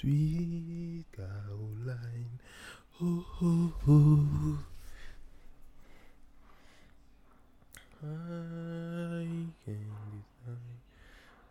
Sweet 0.00 1.04
Caroline. 1.14 2.38
Oh, 3.02 3.26
oh, 3.42 3.72
oh. 3.86 4.58
I 8.02 9.26
can 9.62 9.92
decide. 10.16 10.80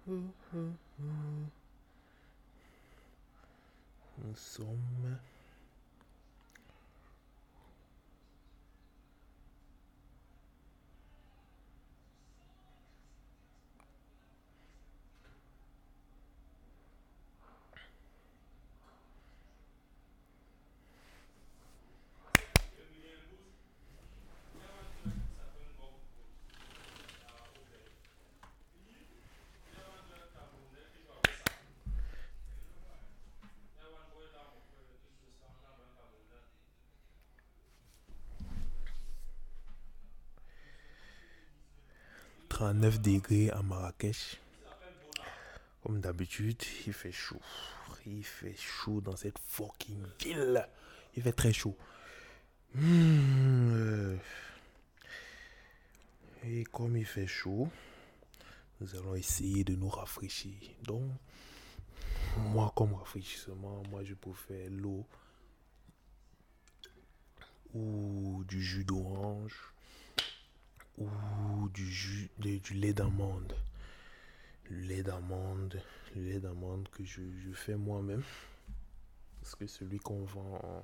Oh, 0.09 0.33
oh, 0.55 0.73
oh. 0.99 1.45
Nous 4.17 4.59
39 42.59 42.99
degrés 42.99 43.49
à 43.51 43.61
Marrakech. 43.61 44.37
Comme 45.81 46.01
d'habitude, 46.01 46.61
il 46.85 46.91
fait 46.91 47.13
chaud. 47.13 47.39
Il 48.05 48.21
fait 48.21 48.57
chaud 48.57 48.99
dans 48.99 49.15
cette 49.15 49.39
fucking 49.39 50.03
ville. 50.19 50.67
Il 51.15 51.23
fait 51.23 51.31
très 51.31 51.53
chaud. 51.53 51.77
Hmm, 52.75 53.71
euh. 53.71 54.17
Et 56.43 56.65
comme 56.65 56.97
il 56.97 57.05
fait 57.05 57.27
chaud, 57.27 57.69
nous 58.81 58.93
allons 58.93 59.15
essayer 59.15 59.63
de 59.63 59.75
nous 59.75 59.87
rafraîchir. 59.87 60.59
Donc, 60.83 61.09
moi, 62.39 62.73
comme 62.75 62.93
rafraîchissement, 62.93 63.83
moi, 63.89 64.03
je 64.03 64.15
préfère 64.15 64.69
l'eau 64.69 65.07
ou 67.73 68.43
du 68.49 68.61
jus 68.61 68.83
d'orange 68.83 69.73
ou 70.99 71.69
du 71.69 71.89
jus, 71.89 72.29
du 72.37 72.73
lait 72.73 72.93
d'amande. 72.93 73.53
Le 74.69 74.81
lait 74.81 75.03
d'amande, 75.03 75.81
le 76.15 76.21
lait 76.23 76.39
d'amande 76.39 76.87
que 76.89 77.03
je, 77.03 77.21
je 77.43 77.51
fais 77.53 77.75
moi-même. 77.75 78.23
Parce 79.41 79.55
que 79.55 79.65
celui 79.67 79.99
qu'on 79.99 80.25
vend 80.25 80.83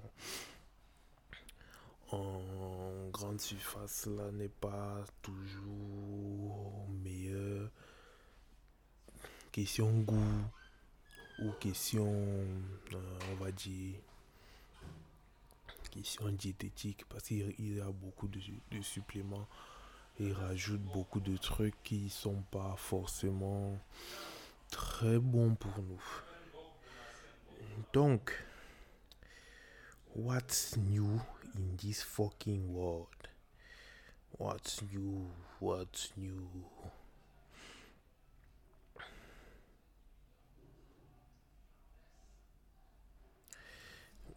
en, 2.12 2.18
en 2.18 3.10
grande 3.10 3.40
surface 3.42 4.06
là 4.08 4.32
n'est 4.32 4.50
pas 4.50 5.04
toujours 5.22 6.88
meilleur. 7.04 7.70
Question 9.52 10.00
goût 10.02 10.42
ou 11.40 11.52
question, 11.60 12.08
euh, 12.08 13.20
on 13.32 13.36
va 13.36 13.52
dire, 13.52 13.96
question 15.92 16.30
diététique 16.30 17.06
parce 17.10 17.26
qu'il 17.26 17.76
y 17.76 17.80
a 17.80 17.92
beaucoup 17.92 18.28
de, 18.28 18.40
de 18.72 18.82
suppléments 18.82 19.48
et 20.20 20.32
rajoute 20.32 20.82
beaucoup 20.82 21.20
de 21.20 21.38
trucs 21.38 21.76
qui 21.84 22.10
sont 22.10 22.42
pas 22.52 22.76
forcément 22.78 23.78
très 24.72 25.20
bons 25.20 25.56
pour 25.56 25.78
nous. 25.82 26.02
Donc, 27.94 28.32
what's 30.16 30.78
new 30.78 31.22
in 31.58 31.76
this 31.78 32.02
fucking 32.02 32.74
world? 32.74 33.08
What's 34.38 34.82
new? 34.82 35.28
What's 35.60 36.12
new? 36.18 36.48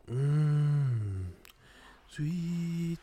Mmh. 0.09 1.27
Sweet. 2.09 2.99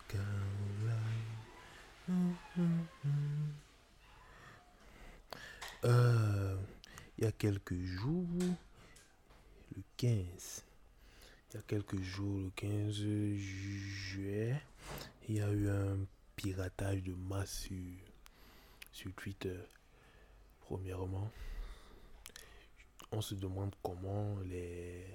Euh, 5.84 6.58
il 7.18 7.24
y 7.24 7.28
a 7.28 7.32
quelques 7.32 7.80
jours, 7.84 8.28
le 9.76 9.82
15, 9.98 10.64
il 11.50 11.56
y 11.56 11.58
a 11.58 11.62
quelques 11.64 12.02
jours, 12.02 12.40
le 12.40 12.50
15 12.52 12.94
juillet, 12.94 14.62
il 15.28 15.36
y 15.36 15.42
a 15.42 15.50
eu 15.52 15.70
un 15.70 15.98
piratage 16.36 17.02
de 17.04 17.14
masse 17.14 17.62
sur, 17.62 17.98
sur 18.92 19.14
Twitter. 19.14 19.60
Premièrement, 20.62 21.32
on 23.12 23.22
se 23.22 23.36
demande 23.36 23.74
comment 23.82 24.38
les, 24.42 25.06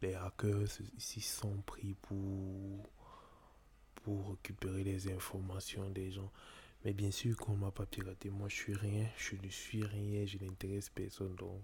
les 0.00 0.14
hackers 0.14 0.68
s'y 0.98 1.20
sont 1.20 1.62
pris 1.62 1.94
pour 2.02 2.88
pour 4.02 4.30
récupérer 4.30 4.84
les 4.84 5.12
informations 5.12 5.88
des 5.90 6.10
gens. 6.10 6.30
Mais 6.84 6.92
bien 6.92 7.10
sûr 7.10 7.36
qu'on 7.36 7.56
m'a 7.56 7.70
pas 7.70 7.86
piraté. 7.86 8.30
Moi, 8.30 8.48
je 8.48 8.56
suis 8.56 8.74
rien. 8.74 9.06
Je 9.16 9.36
ne 9.36 9.48
suis 9.48 9.84
rien. 9.84 10.26
Je 10.26 10.38
n'intéresse 10.38 10.88
personne. 10.88 11.34
Donc, 11.36 11.60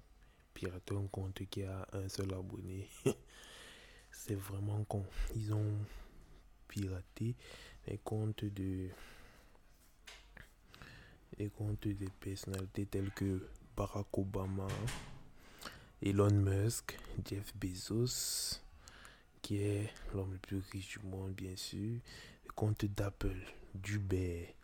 pirater 0.54 0.94
un 0.94 1.06
compte 1.06 1.43
qui 1.50 1.65
a 1.65 1.87
un 1.93 2.09
seul 2.09 2.32
abonné. 2.34 2.88
C'est 4.10 4.37
vraiment 4.37 4.84
con. 4.84 5.04
Ils 5.34 5.53
ont 5.53 5.75
piraté 6.69 7.34
les 7.87 7.98
comptes 7.98 8.44
de 8.44 8.88
les 11.38 11.48
comptes 11.50 11.87
des 11.87 12.09
personnalités 12.21 12.87
telles 12.87 13.10
que 13.12 13.48
Barack 13.77 14.19
Obama, 14.19 14.66
Elon 16.03 16.32
Musk, 16.32 16.98
Jeff 17.25 17.54
Bezos, 17.56 18.60
qui 19.43 19.62
est 19.62 19.91
l'homme 20.15 20.32
le 20.32 20.38
plus 20.38 20.62
riche 20.72 20.99
du 20.99 21.06
monde, 21.06 21.32
bien 21.32 21.56
sûr, 21.56 22.00
le 22.44 22.53
compte 22.54 22.84
d'Apple, 22.84 23.37
d'Uber, 23.75 24.54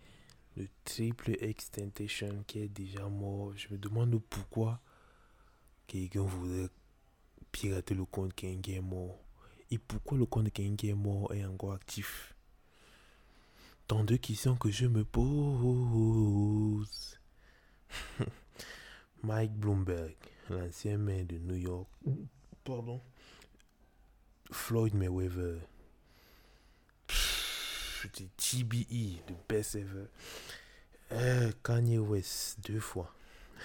le 0.57 0.69
Triple 0.85 1.37
Extentation 1.41 2.45
qui 2.47 2.61
est 2.61 2.69
déjà 2.69 3.09
mort. 3.09 3.53
Je 3.57 3.69
me 3.71 3.79
demande 3.79 4.21
pourquoi 4.31 4.81
quelqu'un 5.87 6.23
voudrait 6.23 6.69
pirater 7.53 7.95
le 7.95 8.05
compte 8.05 8.35
qui 8.35 8.47
est 8.47 8.81
mort. 8.81 9.19
Et 9.71 9.79
pourquoi 9.79 10.19
le 10.19 10.27
compte 10.27 10.51
qui 10.51 10.89
est 10.89 10.95
mort 10.95 11.33
est 11.35 11.45
encore 11.45 11.73
actif? 11.73 12.35
Tant 13.87 14.05
de 14.05 14.17
questions 14.17 14.57
que 14.57 14.71
je 14.71 14.87
me 14.87 15.05
pose. 15.05 17.19
Mike 19.23 19.53
Bloomberg, 19.53 20.15
l'ancien 20.51 20.99
maire 20.99 21.27
de 21.27 21.39
New 21.39 21.57
York. 21.57 21.89
Pardon. 22.63 23.01
Floyd 24.55 24.95
Mayweather. 24.95 25.59
C'était 27.09 28.29
TBE, 28.37 29.21
the 29.27 29.35
best 29.49 29.75
ever. 29.75 30.07
Euh, 31.13 31.53
Kanye 31.63 31.99
West, 31.99 32.59
deux 32.65 32.81
fois. 32.81 33.15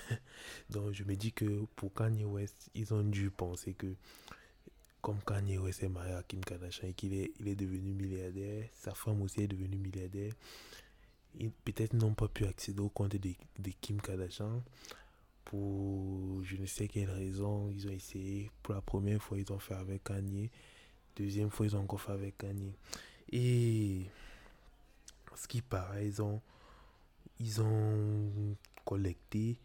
Donc 0.70 0.94
je 0.94 1.04
me 1.04 1.16
dis 1.16 1.32
que 1.32 1.66
pour 1.76 1.94
Kanye 1.94 2.26
West, 2.26 2.70
ils 2.74 2.94
ont 2.94 3.04
dû 3.04 3.30
penser 3.30 3.74
que 3.74 3.96
comme 5.02 5.20
Kanye 5.26 5.58
West 5.58 5.84
est 5.84 5.90
marié 5.90 6.14
à 6.14 6.24
Kim 6.24 6.44
Kardashian 6.44 6.90
et 6.90 6.94
qu'il 6.94 7.14
est, 7.14 7.32
il 7.40 7.48
est 7.48 7.56
devenu 7.56 7.94
milliardaire, 7.94 8.68
sa 8.74 8.94
femme 8.94 9.22
aussi 9.22 9.44
est 9.44 9.48
devenue 9.48 9.78
milliardaire, 9.78 10.34
ils 11.40 11.52
peut-être 11.52 11.94
n'ont 11.94 12.14
pas 12.14 12.28
pu 12.28 12.46
accéder 12.46 12.82
au 12.82 12.90
compte 12.90 13.16
de, 13.16 13.34
de 13.60 13.72
Kim 13.80 14.02
Kardashian 14.02 14.64
pour 15.46 16.44
je 16.44 16.58
ne 16.58 16.66
sais 16.66 16.88
quelle 16.88 17.10
raison. 17.10 17.70
Ils 17.70 17.88
ont 17.88 17.92
essayé. 17.92 18.52
Pour 18.62 18.74
la 18.76 18.82
première 18.82 19.22
fois, 19.22 19.40
ils 19.40 19.52
ont 19.52 19.60
fait 19.60 19.74
avec 19.74 20.04
Kanye. 20.04 20.50
Deuxième 21.20 21.50
fois, 21.50 21.66
ils 21.66 21.76
ont 21.76 21.82
encore 21.82 22.00
fait 22.00 22.14
avec 22.14 22.38
Kanye. 22.38 22.74
Et 23.34 24.06
ce 25.36 25.50
qui 25.50 25.62
paraît, 25.62 26.08
ils 26.08 26.22
ont, 26.22 26.42
ils 27.42 27.62
ont 27.62 28.56
collecté 28.86 29.58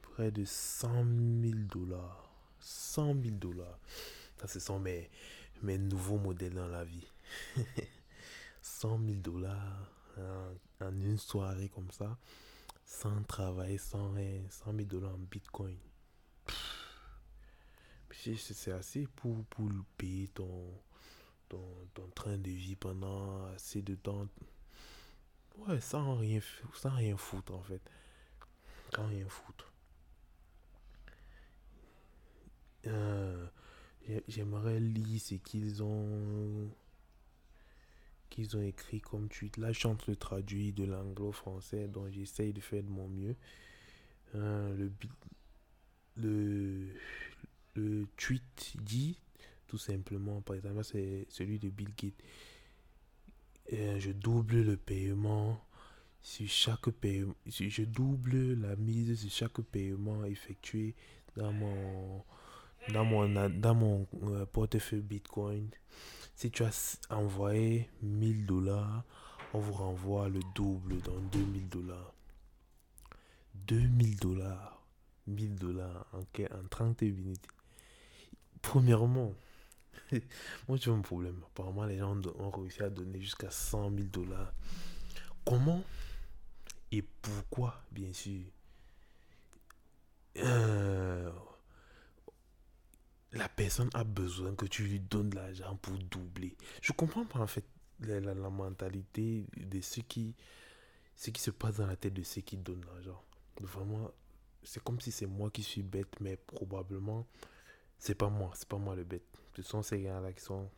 près 0.00 0.30
de 0.30 0.46
100 0.46 1.04
000 1.42 1.58
dollars. 1.70 2.30
100 2.60 3.22
000 3.22 3.36
dollars. 3.36 3.78
Ça, 4.38 4.48
ce 4.48 4.58
sont 4.58 4.78
mes, 4.78 5.10
mes 5.62 5.76
nouveaux 5.76 6.18
modèles 6.18 6.54
dans 6.54 6.68
la 6.68 6.84
vie. 6.84 7.06
100 8.62 8.98
000 9.04 9.20
dollars 9.20 9.90
en, 10.16 10.86
en, 10.86 11.00
une 11.02 11.18
soirée 11.18 11.68
comme 11.68 11.90
ça, 11.90 12.16
sans 12.86 13.22
travail, 13.24 13.76
sans 13.76 14.10
rien. 14.12 14.40
100 14.48 14.72
000 14.72 14.84
dollars 14.84 15.14
en 15.14 15.18
bitcoin. 15.18 15.76
C'est 18.34 18.72
assez 18.72 19.06
pour, 19.16 19.44
pour 19.46 19.68
ton, 20.34 20.72
ton, 21.48 21.64
ton 21.94 22.08
train 22.14 22.36
de 22.38 22.50
vie 22.50 22.76
pendant 22.76 23.44
assez 23.54 23.82
de 23.82 23.94
temps. 23.94 24.26
Ouais, 25.58 25.80
sans 25.80 26.16
rien, 26.16 26.40
sans 26.74 26.90
rien 26.90 27.16
foutre 27.16 27.54
en 27.54 27.62
fait. 27.62 27.80
Sans 28.94 29.06
rien 29.06 29.28
foutre. 29.28 29.72
euh, 32.86 33.46
j'aimerais 34.28 34.80
lire 34.80 35.20
ce 35.20 35.34
qu'ils 35.36 35.82
ont 35.82 36.70
qu'ils 38.30 38.56
ont 38.56 38.62
écrit 38.62 39.00
comme 39.00 39.28
tweet. 39.28 39.56
Là, 39.56 39.72
je 39.72 39.80
train 39.96 40.12
de 40.12 40.14
traduire 40.14 40.74
de 40.74 40.84
l'anglo-français, 40.84 41.88
donc 41.88 42.10
j'essaye 42.10 42.52
de 42.52 42.60
faire 42.60 42.82
de 42.82 42.88
mon 42.90 43.08
mieux. 43.08 43.36
Euh, 44.34 44.76
le, 44.76 44.92
le, 46.16 46.55
le 47.76 48.06
tweet 48.16 48.74
dit 48.82 49.18
tout 49.66 49.78
simplement, 49.78 50.40
par 50.42 50.56
exemple, 50.56 50.84
c'est 50.84 51.26
celui 51.28 51.58
de 51.58 51.68
Bill 51.68 51.90
Gates. 51.96 52.14
Euh, 53.72 53.98
je 53.98 54.12
double 54.12 54.62
le 54.62 54.76
paiement 54.76 55.60
sur 56.22 56.48
chaque 56.48 56.90
paiement. 56.90 57.34
Je 57.46 57.82
double 57.82 58.54
la 58.60 58.76
mise 58.76 59.18
sur 59.18 59.30
chaque 59.30 59.60
paiement 59.62 60.24
effectué 60.24 60.94
dans 61.36 61.52
mon, 61.52 62.22
dans 62.92 63.04
mon, 63.04 63.48
dans 63.48 63.74
mon 63.74 64.06
euh, 64.24 64.46
portefeuille 64.46 65.00
Bitcoin. 65.00 65.68
Si 66.36 66.50
tu 66.50 66.62
as 66.62 66.98
envoyé 67.10 67.88
1000 68.02 68.46
dollars, 68.46 69.04
on 69.52 69.58
vous 69.58 69.72
renvoie 69.72 70.28
le 70.28 70.40
double 70.54 71.00
dans 71.00 71.18
2000 71.32 71.68
dollars. 71.68 72.12
2000 73.66 74.16
dollars. 74.16 74.72
1000 75.26 75.56
dollars 75.56 76.06
en, 76.12 76.20
en 76.20 76.68
30 76.70 77.02
minutes. 77.02 77.48
Premièrement, 78.66 79.32
moi 80.68 80.76
j'ai 80.76 80.90
un 80.90 81.00
problème. 81.00 81.40
Apparemment, 81.46 81.84
les 81.84 81.98
gens 81.98 82.20
ont 82.36 82.50
réussi 82.50 82.82
à 82.82 82.90
donner 82.90 83.20
jusqu'à 83.20 83.48
100 83.48 83.90
000 83.90 84.08
dollars. 84.08 84.52
Comment 85.44 85.84
et 86.90 87.02
pourquoi, 87.22 87.80
bien 87.92 88.12
sûr? 88.12 88.42
Euh, 90.38 91.30
La 93.32 93.48
personne 93.48 93.90
a 93.94 94.02
besoin 94.02 94.54
que 94.56 94.66
tu 94.66 94.82
lui 94.82 94.98
donnes 94.98 95.30
de 95.30 95.36
l'argent 95.36 95.76
pour 95.76 95.96
doubler. 95.98 96.56
Je 96.82 96.92
comprends 96.92 97.24
pas 97.24 97.38
en 97.38 97.46
fait 97.46 97.64
la, 98.00 98.34
mentalité 98.34 99.46
de 99.56 99.80
ceux 99.80 100.02
qui, 100.02 100.34
ce 101.14 101.30
qui 101.30 101.40
se 101.40 101.52
passe 101.52 101.76
dans 101.76 101.86
la 101.86 101.96
tête 101.96 102.14
de 102.14 102.24
ceux 102.24 102.40
qui 102.40 102.56
donnent 102.56 102.84
l'argent. 102.86 103.22
Vraiment, 103.60 104.10
c'est 104.64 104.82
comme 104.82 105.00
si 105.00 105.12
c'est 105.12 105.26
moi 105.26 105.50
qui 105.50 105.62
suis 105.62 105.82
bête, 105.82 106.20
mais 106.20 106.36
probablement 106.36 107.28
c'est 107.98 108.14
pas 108.14 108.28
moi, 108.28 108.50
c'est 108.54 108.68
pas 108.68 108.78
moi 108.78 108.94
le 108.94 109.04
bête. 109.04 109.24
Ce 109.56 109.62
sont 109.62 109.82
ces 109.82 110.00
gars-là 110.02 110.32
qui 110.32 110.42
sont. 110.42 110.68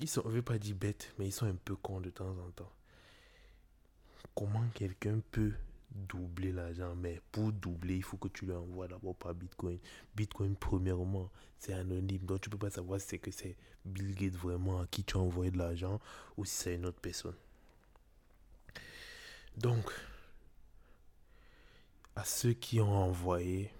Ils 0.00 0.08
sont, 0.08 0.22
je 0.26 0.30
veux 0.30 0.42
pas 0.42 0.58
dire 0.58 0.76
bêtes, 0.76 1.14
mais 1.18 1.26
ils 1.26 1.32
sont 1.32 1.46
un 1.46 1.54
peu 1.54 1.76
cons 1.76 2.00
de 2.00 2.10
temps 2.10 2.36
en 2.38 2.50
temps. 2.50 2.72
Comment 4.34 4.64
quelqu'un 4.74 5.20
peut 5.30 5.52
doubler 5.90 6.52
l'argent? 6.52 6.94
Mais 6.96 7.20
pour 7.32 7.52
doubler, 7.52 7.96
il 7.96 8.02
faut 8.02 8.18
que 8.18 8.28
tu 8.28 8.44
lui 8.44 8.52
envoies 8.52 8.88
d'abord 8.88 9.14
par 9.14 9.34
Bitcoin. 9.34 9.78
Bitcoin, 10.14 10.54
premièrement, 10.56 11.30
c'est 11.58 11.72
anonyme. 11.72 12.26
Donc 12.26 12.42
tu 12.42 12.50
peux 12.50 12.58
pas 12.58 12.70
savoir 12.70 13.00
si 13.00 13.08
c'est 13.08 13.18
que 13.18 13.30
c'est 13.30 13.56
Bill 13.86 14.14
Gates 14.14 14.34
vraiment 14.34 14.80
à 14.80 14.86
qui 14.86 15.04
tu 15.04 15.16
as 15.16 15.20
envoyé 15.20 15.50
de 15.50 15.58
l'argent 15.58 16.00
ou 16.36 16.44
si 16.44 16.54
c'est 16.54 16.74
une 16.74 16.86
autre 16.86 17.00
personne. 17.00 17.36
Donc, 19.56 19.90
à 22.14 22.24
ceux 22.24 22.52
qui 22.52 22.78
ont 22.80 22.92
envoyé, 22.92 23.70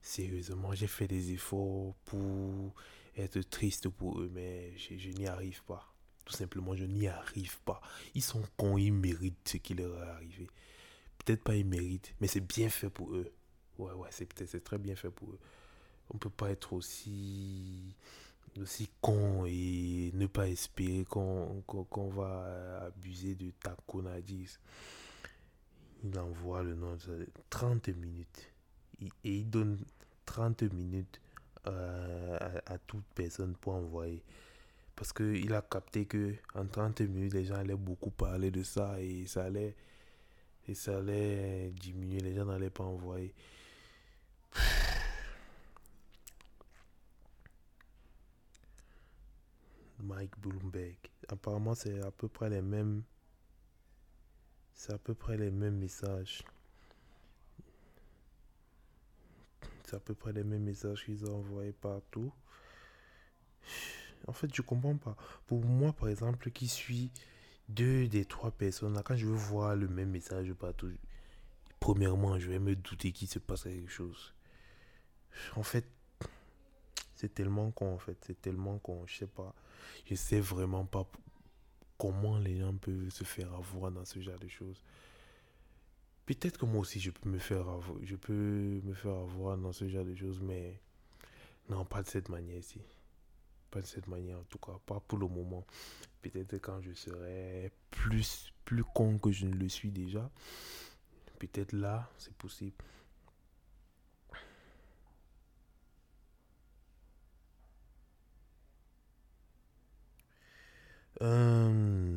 sérieusement, 0.00 0.74
j'ai 0.74 0.86
fait 0.86 1.06
des 1.06 1.32
efforts 1.32 1.94
pour 2.04 2.74
être 3.16 3.40
triste 3.40 3.88
pour 3.88 4.20
eux, 4.20 4.30
mais 4.32 4.72
je, 4.76 5.08
n'y 5.10 5.26
arrive 5.26 5.62
pas. 5.64 5.92
Tout 6.24 6.34
simplement, 6.34 6.74
je 6.74 6.84
n'y 6.84 7.08
arrive 7.08 7.58
pas. 7.62 7.80
Ils 8.14 8.22
sont 8.22 8.42
cons, 8.56 8.78
ils 8.78 8.92
méritent 8.92 9.48
ce 9.48 9.56
qui 9.56 9.74
leur 9.74 10.02
est 10.02 10.08
arrivé. 10.08 10.46
Peut-être 11.18 11.42
pas 11.42 11.56
ils 11.56 11.66
méritent, 11.66 12.14
mais 12.20 12.26
c'est 12.28 12.40
bien 12.40 12.68
fait 12.70 12.90
pour 12.90 13.14
eux. 13.14 13.32
Ouais, 13.78 13.92
ouais, 13.92 14.08
c'est 14.10 14.28
c'est 14.46 14.64
très 14.64 14.78
bien 14.78 14.96
fait 14.96 15.10
pour 15.10 15.30
eux. 15.30 15.38
On 16.12 16.18
peut 16.18 16.30
pas 16.30 16.50
être 16.50 16.72
aussi 16.72 17.94
aussi 18.58 18.90
con 19.00 19.44
et 19.46 20.10
ne 20.12 20.26
pas 20.26 20.48
espérer 20.48 21.04
qu'on 21.04 22.08
va 22.08 22.82
abuser 22.86 23.34
de 23.34 23.50
ta 23.62 23.76
conadise. 23.86 24.58
Il 26.02 26.18
envoie 26.18 26.62
le 26.62 26.74
nom 26.74 26.96
de 26.96 27.28
30 27.50 27.88
minutes 27.88 28.49
et 29.00 29.10
il 29.24 29.48
donne 29.48 29.78
30 30.26 30.62
minutes 30.72 31.20
euh, 31.66 32.38
à, 32.66 32.78
toute 32.78 33.04
personne 33.14 33.54
pour 33.54 33.74
envoyer. 33.74 34.22
Parce 34.96 35.12
qu'il 35.12 35.52
a 35.54 35.62
capté 35.62 36.06
que 36.06 36.34
en 36.54 36.66
30 36.66 37.00
minutes, 37.02 37.34
les 37.34 37.44
gens 37.44 37.54
allaient 37.56 37.74
beaucoup 37.74 38.10
parler 38.10 38.50
de 38.50 38.62
ça 38.62 39.00
et 39.00 39.26
ça 39.26 39.44
allait, 39.44 39.74
et 40.68 40.74
ça 40.74 40.98
allait 40.98 41.70
diminuer. 41.70 42.20
Les 42.20 42.34
gens 42.34 42.44
n'allaient 42.44 42.70
pas 42.70 42.84
envoyer. 42.84 43.34
Mike 50.02 50.38
Bloomberg. 50.38 50.96
Apparemment, 51.28 51.74
c'est 51.74 52.00
à 52.00 52.10
peu 52.10 52.28
près 52.28 52.50
les 52.50 52.62
mêmes. 52.62 53.02
C'est 54.74 54.92
à 54.94 54.98
peu 54.98 55.14
près 55.14 55.36
les 55.36 55.50
mêmes 55.50 55.78
messages. 55.78 56.42
C'est 59.90 59.96
à 59.96 60.00
peu 60.00 60.14
près 60.14 60.32
les 60.32 60.44
mêmes 60.44 60.62
messages 60.62 61.04
qu'ils 61.04 61.28
ont 61.28 61.38
envoyés 61.38 61.72
partout. 61.72 62.32
En 64.28 64.32
fait, 64.32 64.54
je 64.54 64.62
comprends 64.62 64.96
pas. 64.96 65.16
Pour 65.48 65.64
moi, 65.64 65.92
par 65.92 66.08
exemple, 66.08 66.52
qui 66.52 66.68
suis 66.68 67.10
deux 67.68 68.06
des 68.06 68.24
trois 68.24 68.52
personnes, 68.52 69.02
quand 69.04 69.16
je 69.16 69.26
veux 69.26 69.34
voir 69.34 69.74
le 69.74 69.88
même 69.88 70.10
message 70.10 70.52
partout, 70.52 70.92
premièrement, 71.80 72.38
je 72.38 72.48
vais 72.48 72.60
me 72.60 72.76
douter 72.76 73.10
qu'il 73.10 73.26
se 73.26 73.40
passe 73.40 73.64
quelque 73.64 73.90
chose. 73.90 74.32
En 75.56 75.64
fait, 75.64 75.86
c'est 77.16 77.34
tellement 77.34 77.72
con, 77.72 77.92
en 77.92 77.98
fait. 77.98 78.16
C'est 78.24 78.40
tellement 78.40 78.78
con. 78.78 79.04
Je 79.06 79.16
sais 79.16 79.26
pas. 79.26 79.52
Je 80.06 80.14
sais 80.14 80.40
vraiment 80.40 80.84
pas 80.84 81.04
comment 81.98 82.38
les 82.38 82.60
gens 82.60 82.76
peuvent 82.76 83.10
se 83.10 83.24
faire 83.24 83.52
avoir 83.54 83.90
dans 83.90 84.04
ce 84.04 84.20
genre 84.20 84.38
de 84.38 84.46
choses. 84.46 84.84
Peut-être 86.30 86.58
que 86.58 86.64
moi 86.64 86.82
aussi 86.82 87.00
je 87.00 87.10
peux 87.10 87.28
me 87.28 87.40
faire 87.40 87.68
avoir, 87.68 87.96
je 88.04 88.14
peux 88.14 88.32
me 88.84 88.94
faire 88.94 89.16
avoir 89.16 89.58
dans 89.58 89.72
ce 89.72 89.88
genre 89.88 90.04
de 90.04 90.14
choses, 90.14 90.40
mais 90.40 90.80
non, 91.68 91.84
pas 91.84 92.04
de 92.04 92.08
cette 92.08 92.28
manière 92.28 92.56
ici. 92.56 92.80
Pas 93.68 93.80
de 93.80 93.86
cette 93.86 94.06
manière, 94.06 94.38
en 94.38 94.44
tout 94.44 94.58
cas, 94.58 94.78
pas 94.86 95.00
pour 95.00 95.18
le 95.18 95.26
moment. 95.26 95.66
Peut-être 96.22 96.54
quand 96.58 96.80
je 96.82 96.92
serai 96.92 97.72
plus, 97.90 98.52
plus 98.64 98.84
con 98.84 99.18
que 99.18 99.32
je 99.32 99.44
ne 99.44 99.54
le 99.56 99.68
suis 99.68 99.90
déjà. 99.90 100.30
Peut-être 101.40 101.72
là, 101.72 102.08
c'est 102.16 102.34
possible. 102.34 102.76
Euh, 111.22 112.16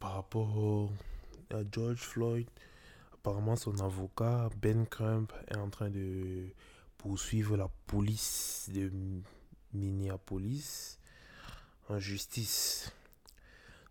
par 0.00 0.14
rapport 0.14 0.90
George 1.72 1.98
Floyd. 1.98 2.48
Apparemment, 3.14 3.56
son 3.56 3.78
avocat, 3.80 4.48
Ben 4.60 4.86
Crump, 4.86 5.32
est 5.48 5.56
en 5.56 5.68
train 5.70 5.90
de 5.90 6.46
poursuivre 6.96 7.56
la 7.56 7.68
police 7.86 8.68
de 8.72 8.90
Minneapolis 9.72 10.98
en 11.88 11.98
justice. 11.98 12.92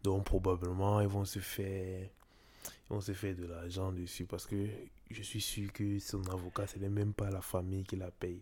Donc, 0.04 0.26
probablement, 0.26 1.02
ils 1.02 1.08
vont 1.08 1.26
se 1.26 1.40
faire, 1.40 2.08
ils 2.66 2.94
vont 2.94 3.02
se 3.02 3.14
faire 3.14 3.36
de 3.36 3.46
l'argent 3.46 3.92
dessus 3.92 4.26
parce 4.26 4.46
que 4.46 4.68
je 5.10 5.22
suis 5.22 5.42
sûr 5.42 5.72
que 5.74 6.00
son 6.00 6.24
avocat, 6.30 6.68
ce 6.68 6.80
n'est 6.80 6.90
même 6.90 7.14
pas 7.14 7.30
la 7.30 7.42
famille 7.42 7.84
qui 7.84 7.96
la 7.96 8.12
paye. 8.12 8.42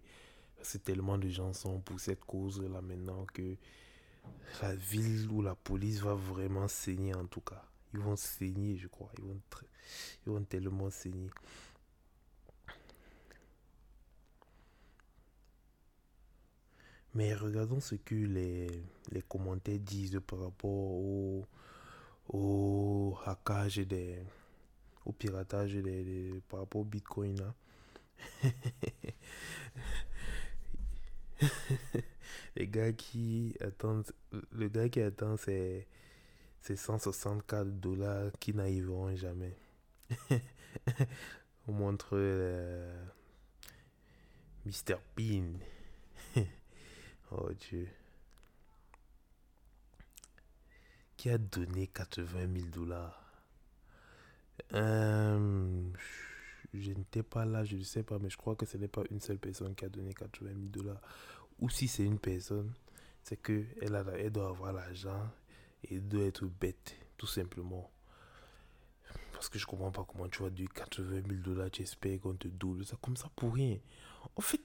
C'est 0.62 0.84
tellement 0.84 1.18
de 1.18 1.30
gens 1.30 1.54
sont 1.54 1.80
pour 1.80 2.00
cette 2.00 2.24
cause-là 2.26 2.82
maintenant 2.82 3.26
que 3.34 3.56
la 4.62 4.76
ville 4.76 5.30
ou 5.30 5.42
la 5.42 5.56
police 5.56 6.00
va 6.00 6.16
vraiment 6.16 6.68
saigner 6.68 7.14
en 7.14 7.26
tout 7.26 7.42
cas 7.42 7.64
ils 7.96 8.02
vont 8.02 8.16
saigner, 8.16 8.78
je 8.78 8.88
crois. 8.88 9.10
Ils 9.18 9.24
vont, 9.24 9.40
ils 10.26 10.32
vont 10.32 10.44
tellement 10.44 10.90
saigner. 10.90 11.30
Mais 17.14 17.34
regardons 17.34 17.80
ce 17.80 17.96
que 17.96 18.16
les, 18.16 18.68
les 19.12 19.22
commentaires 19.22 19.80
disent 19.80 20.20
par 20.28 20.40
rapport 20.40 20.70
au, 20.70 21.46
au 22.28 23.18
hackage 23.26 23.78
des 23.78 24.20
au 25.06 25.12
piratage 25.14 25.74
des, 25.76 26.42
par 26.50 26.62
rapport 26.62 26.82
au 26.82 26.84
bitcoin 26.84 27.38
les 32.56 32.68
gars 32.68 32.92
qui 32.92 33.56
attendent 33.62 34.12
le 34.52 34.68
gars 34.68 34.90
qui 34.90 35.00
attend 35.02 35.38
c'est 35.38 35.88
ces 36.66 36.76
164 36.78 37.80
dollars 37.80 38.32
qui 38.40 38.52
n'arriveront 38.52 39.16
jamais. 39.16 39.56
On 41.68 41.74
montre 41.74 42.14
euh, 42.14 43.06
Mr. 44.66 44.96
Oh 47.32 47.52
Dieu. 47.54 47.88
Qui 51.16 51.30
a 51.30 51.38
donné 51.38 51.86
80 51.86 52.48
000 52.56 52.68
dollars? 52.70 53.32
Euh, 54.74 55.88
je 56.74 56.92
n'étais 56.94 57.22
pas 57.22 57.46
là, 57.46 57.64
je 57.64 57.76
ne 57.76 57.84
sais 57.84 58.02
pas, 58.02 58.18
mais 58.18 58.32
je 58.32 58.38
crois 58.38 58.56
que 58.56 58.66
ce 58.66 58.78
n'est 58.78 58.88
pas 58.88 59.04
une 59.12 59.22
seule 59.22 59.38
personne 59.38 59.76
qui 59.76 59.86
a 59.86 59.90
donné 59.90 60.16
80 60.16 60.50
000 60.50 60.60
dollars. 60.70 61.02
Ou 61.60 61.70
si 61.70 61.88
c'est 61.88 62.04
une 62.04 62.18
personne, 62.18 62.74
c'est 63.22 63.38
qu'elle 63.38 63.68
elle 64.18 64.32
doit 64.32 64.50
avoir 64.50 64.74
l'argent 64.74 65.30
et 65.90 66.00
doit 66.00 66.26
être 66.26 66.46
bête, 66.46 66.96
tout 67.18 67.28
simplement. 67.28 67.92
Parce 69.34 69.50
que 69.50 69.60
je 69.60 69.66
comprends 69.66 69.92
pas 69.92 70.06
comment 70.08 70.30
tu 70.30 70.44
vas 70.44 70.50
dire 70.50 70.70
80 70.74 71.22
000 71.28 71.42
dollars, 71.42 71.70
tu 71.70 71.82
espères 71.82 72.20
qu'on 72.22 72.36
te 72.36 72.48
double 72.48 72.86
ça 72.86 72.98
comme 73.02 73.18
ça 73.18 73.30
pour 73.36 73.54
rien. 73.54 73.78
En 74.36 74.42
fait, 74.42 74.62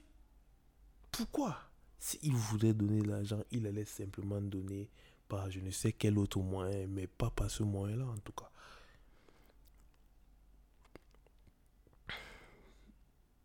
pourquoi? 1.11 1.57
S'il 1.99 2.33
voulait 2.33 2.73
donner 2.73 3.01
l'argent, 3.01 3.43
il 3.51 3.67
allait 3.67 3.85
simplement 3.85 4.41
donner 4.41 4.89
par 5.27 5.51
je 5.51 5.59
ne 5.59 5.71
sais 5.71 5.93
quel 5.93 6.17
autre 6.17 6.39
moyen, 6.39 6.87
mais 6.87 7.07
pas 7.07 7.29
par 7.29 7.51
ce 7.51 7.63
moyen-là 7.63 8.05
en 8.05 8.17
tout 8.17 8.33
cas. 8.33 8.49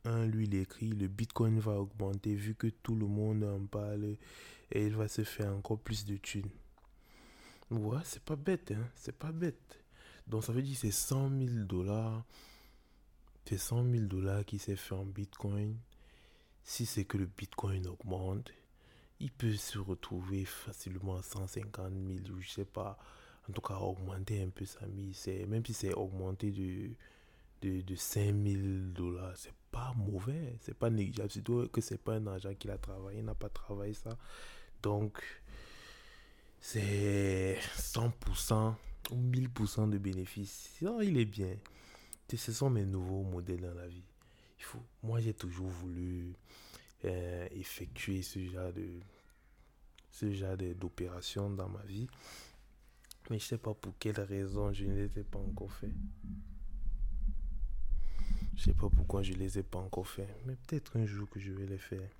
Un, 0.04 0.24
lui, 0.26 0.44
il 0.44 0.54
écrit, 0.54 0.88
le 0.88 1.08
Bitcoin 1.08 1.58
va 1.58 1.80
augmenter 1.80 2.34
vu 2.36 2.54
que 2.54 2.68
tout 2.68 2.94
le 2.94 3.06
monde 3.06 3.42
en 3.42 3.66
parle 3.66 4.16
et 4.70 4.86
il 4.86 4.94
va 4.94 5.08
se 5.08 5.24
faire 5.24 5.52
encore 5.52 5.80
plus 5.80 6.04
de 6.04 6.16
thunes. 6.16 6.50
Ouais, 7.70 7.98
c'est 8.04 8.22
pas 8.22 8.36
bête, 8.36 8.72
hein, 8.72 8.86
c'est 8.94 9.16
pas 9.16 9.32
bête. 9.32 9.80
Donc 10.26 10.44
ça 10.44 10.52
veut 10.52 10.62
dire 10.62 10.76
c'est 10.76 10.90
100 10.92 11.30
000 11.30 11.64
dollars. 11.64 12.24
C'est 13.44 13.58
100 13.58 13.90
000 13.90 14.04
dollars 14.06 14.44
qui 14.44 14.58
s'est 14.58 14.76
fait 14.76 14.94
en 14.94 15.04
Bitcoin. 15.04 15.76
Si 16.64 16.86
c'est 16.86 17.04
que 17.04 17.16
le 17.16 17.26
Bitcoin 17.26 17.86
augmente, 17.86 18.50
il 19.20 19.30
peut 19.30 19.54
se 19.54 19.78
retrouver 19.78 20.44
facilement 20.44 21.16
à 21.16 21.22
150 21.22 21.92
000 21.92 22.36
ou 22.36 22.40
je 22.40 22.50
sais 22.50 22.64
pas. 22.64 22.98
En 23.48 23.52
tout 23.52 23.60
cas, 23.60 23.76
augmenter 23.76 24.42
un 24.42 24.48
peu 24.48 24.64
sa 24.64 24.86
mise. 24.86 25.28
Même 25.48 25.64
si 25.64 25.72
c'est 25.74 25.94
augmenté 25.94 26.50
de, 26.50 26.90
de, 27.62 27.80
de 27.82 27.94
5 27.94 28.34
000 28.44 28.62
dollars, 28.92 29.36
c'est 29.36 29.54
pas 29.70 29.92
mauvais. 29.96 30.56
C'est 30.60 30.74
pas 30.76 30.90
négligeable. 30.90 31.30
Surtout 31.30 31.68
que 31.68 31.80
c'est 31.80 31.98
pas 31.98 32.14
un 32.14 32.26
argent 32.26 32.54
qu'il 32.54 32.70
a 32.70 32.78
travaillé. 32.78 33.20
Il 33.20 33.24
n'a 33.24 33.34
pas 33.36 33.48
travaillé 33.48 33.94
ça. 33.94 34.16
Donc, 34.82 35.22
c'est 36.68 37.60
100% 37.78 38.74
ou 39.12 39.14
1000% 39.14 39.88
de 39.88 39.98
bénéfices. 39.98 40.80
il 41.00 41.16
est 41.16 41.24
bien. 41.24 41.54
Ce 42.28 42.52
sont 42.52 42.70
mes 42.70 42.84
nouveaux 42.84 43.22
modèles 43.22 43.60
dans 43.60 43.74
la 43.74 43.86
vie. 43.86 44.02
Il 44.58 44.64
faut, 44.64 44.82
moi, 45.04 45.20
j'ai 45.20 45.32
toujours 45.32 45.68
voulu 45.68 46.34
euh, 47.04 47.46
effectuer 47.52 48.20
ce 48.22 48.44
genre 48.44 48.72
de 48.72 48.98
ce 50.10 50.32
genre 50.32 50.56
d'opération 50.56 51.50
dans 51.50 51.68
ma 51.68 51.82
vie. 51.84 52.08
Mais 53.30 53.38
je 53.38 53.44
sais 53.44 53.58
pas 53.58 53.74
pour 53.74 53.92
quelle 54.00 54.20
raison 54.20 54.72
je 54.72 54.86
ne 54.86 54.94
les 54.94 55.20
ai 55.20 55.22
pas 55.22 55.38
encore 55.38 55.70
fait. 55.70 55.92
Je 58.56 58.62
sais 58.64 58.74
pas 58.74 58.88
pourquoi 58.88 59.22
je 59.22 59.34
les 59.34 59.56
ai 59.56 59.62
pas 59.62 59.78
encore 59.78 60.08
fait. 60.08 60.34
Mais 60.46 60.56
peut-être 60.66 60.96
un 60.96 61.06
jour 61.06 61.28
que 61.30 61.38
je 61.38 61.52
vais 61.52 61.66
les 61.66 61.78
faire. 61.78 62.10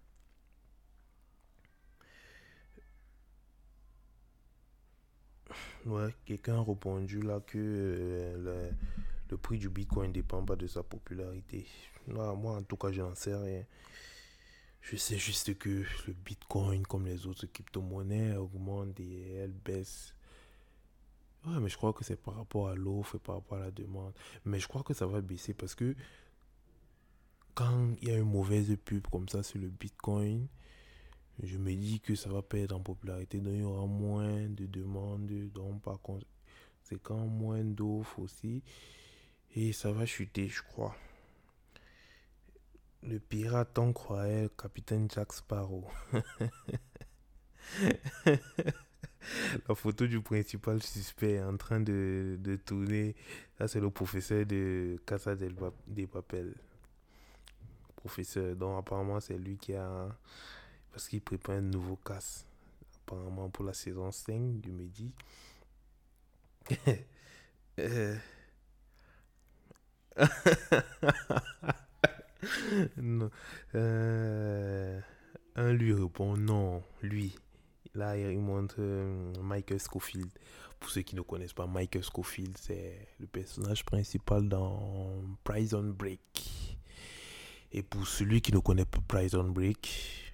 Ouais, 5.87 6.13
quelqu'un 6.25 6.57
a 6.57 6.65
répondu 6.65 7.23
là 7.23 7.41
que 7.47 7.59
euh, 7.59 8.71
le, 9.31 9.37
prix 9.37 9.57
du 9.57 9.69
Bitcoin 9.69 10.09
ne 10.09 10.15
dépend 10.15 10.45
pas 10.45 10.57
de 10.57 10.67
sa 10.67 10.83
popularité. 10.83 11.65
moi, 12.09 12.57
en 12.57 12.63
tout 12.65 12.77
cas, 12.77 12.91
je 12.91 13.03
n'en 13.03 13.15
sais 13.15 13.37
rien. 13.37 13.63
Je 14.81 14.97
sais 14.97 15.17
juste 15.17 15.57
que 15.59 15.85
le 16.09 16.13
Bitcoin, 16.13 16.85
comme 16.85 17.07
les 17.07 17.27
autres 17.29 17.47
crypto-monnaies, 17.47 18.37
augmente 18.37 18.99
et 18.99 19.35
elle 19.35 19.53
baisse. 19.53 20.13
Ouais, 21.47 21.61
mais 21.61 21.69
je 21.69 21.77
crois 21.77 21.93
que 21.93 22.03
c'est 22.03 22.21
par 22.21 22.35
rapport 22.35 22.69
à 22.69 22.75
l'offre 22.75 23.15
et 23.15 23.19
par 23.21 23.37
rapport 23.37 23.59
à 23.59 23.67
la 23.67 23.71
demande. 23.71 24.13
Mais 24.45 24.59
je 24.59 24.67
crois 24.67 24.83
que 24.83 24.93
ça 24.93 25.07
va 25.07 25.21
baisser 25.21 25.55
parce 25.55 25.77
que 25.77 25.95
quand 27.55 27.95
il 28.03 28.09
y 28.09 28.11
a 28.11 28.17
une 28.17 28.31
mauvaise 28.31 28.77
pub 28.85 29.07
comme 29.07 29.29
ça 29.29 29.45
sur 29.45 29.61
le 29.61 29.69
Bitcoin, 29.69 30.49
je 31.43 31.59
me 31.59 31.75
dis 31.75 32.01
que 32.01 32.15
ça 32.15 32.31
va 32.31 32.43
perdre 32.43 32.77
en 32.77 32.81
popularité, 32.81 33.39
donc 33.41 33.55
il 33.55 33.61
y 33.61 33.63
aura 33.63 33.87
moins 33.87 34.49
de 34.49 34.67
demandes, 34.67 35.31
donc 35.53 35.83
par 35.83 36.01
conséquent 36.01 37.27
moins 37.27 37.63
d'offres 37.63 38.21
aussi, 38.21 38.63
et 39.55 39.73
ça 39.73 39.93
va 39.93 40.07
chuter, 40.07 40.49
je 40.49 40.63
crois. 40.63 40.97
Le 43.03 43.19
pirate, 43.19 43.79
on 43.79 43.93
croyait 43.93 44.49
capitaine 44.57 45.09
Jack 45.11 45.33
Sparrow. 45.33 45.87
La 49.69 49.75
photo 49.75 50.07
du 50.07 50.21
principal 50.21 50.83
suspect 50.83 51.43
en 51.43 51.57
train 51.57 51.81
de, 51.81 52.37
de 52.41 52.57
tourner, 52.57 53.17
là 53.59 53.67
c'est 53.67 53.81
le 53.81 53.91
professeur 53.91 54.47
de 54.47 55.01
Casa 55.05 55.35
des 55.35 56.07
Papel. 56.07 56.55
Professeur, 57.97 58.55
donc 58.55 58.79
apparemment 58.79 59.19
c'est 59.21 59.37
lui 59.37 59.59
qui 59.59 59.75
a 59.75 60.09
parce 60.97 61.09
qu'il 61.09 61.21
prépare 61.21 61.57
un 61.57 61.61
nouveau 61.61 61.97
casse, 61.97 62.47
apparemment 63.03 63.51
pour 63.51 63.67
la 63.67 63.75
saison 63.75 64.11
5 64.11 64.63
du 64.63 64.73
Midi. 64.73 65.13
Euh. 67.79 68.17
un 75.57 75.73
lui 75.73 75.93
répond 75.93 76.39
non, 76.39 76.83
lui. 77.03 77.37
Là, 77.95 78.17
il 78.17 78.39
montre 78.39 78.77
euh, 78.79 79.35
Michael 79.43 79.79
Scofield. 79.79 80.31
Pour 80.81 80.89
ceux 80.89 81.03
qui 81.03 81.15
ne 81.15 81.21
connaissent 81.21 81.53
pas, 81.53 81.67
Michael 81.67 82.05
Scofield, 82.05 82.57
c'est 82.57 83.07
le 83.21 83.27
personnage 83.27 83.85
principal 83.85 84.49
dans 84.49 85.13
Prison 85.45 85.85
Break. 85.85 86.79
Et 87.73 87.83
pour 87.83 88.07
celui 88.07 88.41
qui 88.41 88.53
ne 88.53 88.61
connaît 88.61 88.87
pas 88.87 89.01
Prison 89.07 89.45
Break, 89.45 90.26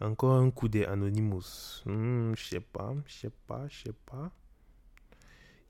Encore 0.00 0.36
un 0.36 0.50
coup 0.50 0.68
des 0.68 0.84
Anonymous. 0.84 1.82
Hmm, 1.84 2.34
je 2.34 2.42
sais 2.42 2.60
pas, 2.60 2.94
je 3.06 3.12
sais 3.12 3.32
pas, 3.46 3.68
je 3.68 3.82
sais 3.84 3.94
pas. 4.06 4.32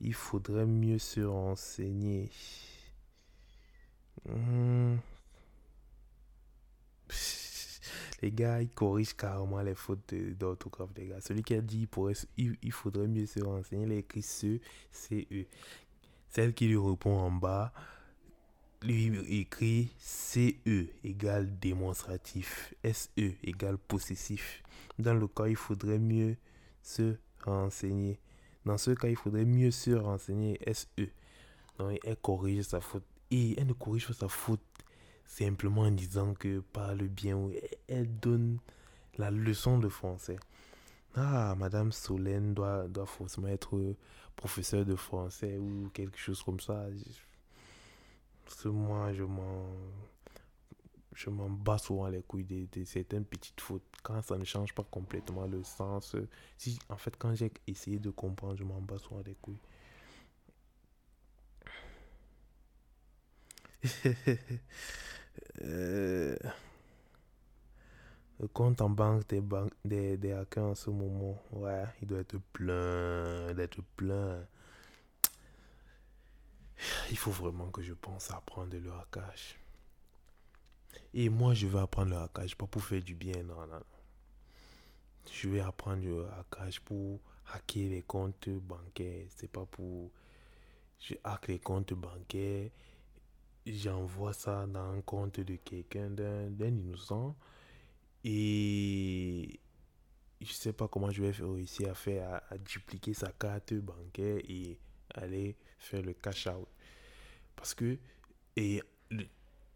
Il 0.00 0.14
faudrait 0.14 0.66
mieux 0.66 0.98
se 0.98 1.20
renseigner. 1.20 2.30
Hmm. 4.28 4.96
Les 8.22 8.30
gars, 8.30 8.60
ils 8.60 8.68
corrigent 8.68 9.16
carrément 9.16 9.62
les 9.62 9.74
fautes 9.74 10.14
d'orthographe, 10.14 10.90
les 10.96 11.06
gars. 11.08 11.20
Celui 11.20 11.42
qui 11.42 11.54
a 11.54 11.60
dit 11.62 11.88
il, 12.36 12.56
il, 12.62 12.72
faudrait 12.72 13.08
mieux 13.08 13.26
se 13.26 13.40
renseigner, 13.40 13.86
il 13.86 13.92
a 13.92 13.96
écrit 13.96 14.22
ce, 14.22 14.58
c'est 14.92 15.26
eux. 15.32 15.46
Celle 16.28 16.52
qui 16.52 16.68
lui 16.68 16.76
répond 16.76 17.18
en 17.18 17.32
bas, 17.32 17.72
lui 18.82 19.40
écrit 19.40 19.94
CE 19.98 20.86
égale 21.04 21.58
démonstratif, 21.58 22.74
SE 22.84 23.34
égale 23.42 23.78
possessif. 23.78 24.62
Dans 24.98 25.14
le 25.14 25.28
cas, 25.28 25.46
il 25.46 25.56
faudrait 25.56 25.98
mieux 25.98 26.36
se 26.82 27.16
renseigner. 27.44 28.18
Dans 28.64 28.78
ce 28.78 28.92
cas, 28.92 29.08
il 29.08 29.16
faudrait 29.16 29.44
mieux 29.44 29.70
se 29.70 29.90
renseigner 29.90 30.58
SE. 30.72 31.08
Donc, 31.78 31.98
elle 32.04 32.16
corrige 32.16 32.62
sa 32.62 32.80
faute. 32.80 33.04
Et 33.30 33.58
elle 33.60 33.68
ne 33.68 33.72
corrige 33.74 34.08
pas 34.08 34.14
sa 34.14 34.28
faute 34.28 34.60
simplement 35.24 35.82
en 35.82 35.90
disant 35.90 36.34
que 36.34 36.60
parle 36.60 37.06
bien. 37.08 37.38
Elle 37.86 38.18
donne 38.18 38.58
la 39.18 39.30
leçon 39.30 39.78
de 39.78 39.88
français. 39.88 40.38
Ah, 41.14 41.54
Madame 41.58 41.92
Solène 41.92 42.54
doit, 42.54 42.88
doit 42.88 43.06
forcément 43.06 43.48
être 43.48 43.94
professeur 44.36 44.84
de 44.84 44.96
français 44.96 45.58
ou 45.58 45.90
quelque 45.92 46.18
chose 46.18 46.42
comme 46.42 46.60
ça. 46.60 46.86
Parce 48.50 48.62
que 48.62 48.68
moi, 48.68 49.12
je 49.12 49.22
m'en. 49.22 49.64
Je 51.14 51.30
m'en 51.30 51.48
bats 51.50 51.78
souvent 51.78 52.08
les 52.08 52.22
couilles 52.22 52.44
de, 52.44 52.66
de, 52.72 52.84
certaines 52.84 53.24
petites 53.24 53.60
fautes. 53.60 53.82
Quand 54.02 54.22
ça 54.22 54.36
ne 54.38 54.44
change 54.44 54.74
pas 54.74 54.84
complètement 54.84 55.46
le 55.46 55.62
sens. 55.62 56.16
Si, 56.56 56.78
en 56.88 56.96
fait, 56.96 57.16
quand 57.16 57.34
j'ai 57.34 57.52
essayé 57.66 57.98
de 57.98 58.10
comprendre, 58.10 58.56
je 58.56 58.64
m'en 58.64 58.80
bats 58.80 58.98
souvent 58.98 59.22
les 59.24 59.34
couilles. 59.36 59.58
Euh, 65.62 66.36
le 68.40 68.48
compte 68.48 68.80
en 68.80 68.90
banque 68.90 69.26
des, 69.28 69.40
banques, 69.40 69.72
des, 69.84 70.16
des 70.16 70.32
hackers 70.32 70.64
en 70.64 70.74
ce 70.74 70.90
moment, 70.90 71.40
ouais, 71.52 71.84
il 72.02 72.08
doit 72.08 72.18
être 72.20 72.38
plein, 72.52 73.54
d'être 73.54 73.80
plein 73.96 74.44
il 77.10 77.16
faut 77.16 77.30
vraiment 77.30 77.70
que 77.70 77.82
je 77.82 77.92
pense 77.92 78.30
à 78.30 78.36
apprendre 78.36 78.76
le 78.76 78.92
hackage. 78.92 79.58
Et 81.14 81.28
moi, 81.28 81.54
je 81.54 81.66
vais 81.66 81.78
apprendre 81.78 82.10
le 82.10 82.16
hackage, 82.18 82.56
pas 82.56 82.66
pour 82.66 82.82
faire 82.82 83.02
du 83.02 83.14
bien, 83.14 83.42
non, 83.42 83.66
non. 83.66 83.82
Je 85.32 85.48
vais 85.48 85.60
apprendre 85.60 86.02
le 86.02 86.26
hackage 86.38 86.80
pour 86.80 87.20
hacker 87.52 87.90
les 87.90 88.02
comptes 88.02 88.48
bancaires. 88.48 89.26
C'est 89.36 89.50
pas 89.50 89.66
pour. 89.66 90.10
Je 90.98 91.14
hack 91.24 91.48
les 91.48 91.58
comptes 91.58 91.94
bancaires. 91.94 92.70
J'envoie 93.66 94.32
ça 94.32 94.66
dans 94.66 94.92
un 94.92 95.00
compte 95.02 95.40
de 95.40 95.56
quelqu'un, 95.56 96.10
d'un 96.10 96.48
innocent. 96.60 97.36
Et 98.24 99.60
je 100.40 100.52
sais 100.52 100.72
pas 100.72 100.88
comment 100.88 101.10
je 101.10 101.22
vais 101.22 101.30
réussir 101.30 101.90
à 101.90 101.94
faire, 101.94 102.42
à, 102.50 102.58
dupliquer 102.58 103.14
sa 103.14 103.30
carte 103.32 103.74
bancaire 103.74 104.40
et 104.48 104.78
aller 105.14 105.56
faire 105.80 106.02
le 106.02 106.12
cash 106.12 106.46
out. 106.46 106.68
Parce 107.56 107.74
que, 107.74 107.98
et 108.56 108.82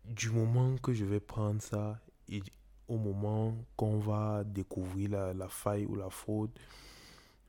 du 0.04 0.30
moment 0.30 0.76
que 0.76 0.92
je 0.92 1.04
vais 1.04 1.20
prendre 1.20 1.61
ça, 1.61 1.99
et 2.28 2.42
au 2.88 2.99
moment 2.99 3.56
qu'on 3.76 3.99
va 3.99 4.44
découvrir 4.44 5.11
la, 5.11 5.34
la, 5.34 5.49
faille 5.49 5.87
ou 5.87 5.96
la 5.96 6.11
fraude, 6.11 6.50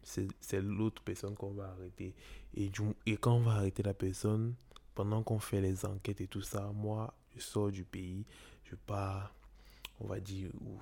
c'est 0.03 0.61
l'autre 0.61 1.01
personne 1.03 1.35
qu'on 1.35 1.51
va 1.51 1.69
arrêter. 1.69 2.15
Et, 2.55 2.71
et 3.05 3.17
quand 3.17 3.33
on 3.33 3.41
va 3.41 3.53
arrêter 3.53 3.83
la 3.83 3.93
personne, 3.93 4.55
pendant 4.93 5.23
qu'on 5.23 5.39
fait 5.39 5.61
les 5.61 5.85
enquêtes 5.85 6.21
et 6.21 6.27
tout 6.27 6.41
ça, 6.41 6.71
moi, 6.73 7.13
je 7.35 7.41
sors 7.41 7.71
du 7.71 7.83
pays, 7.83 8.25
je 8.63 8.75
pars, 8.75 9.33
on 9.99 10.07
va 10.07 10.19
dire, 10.19 10.49
où 10.61 10.79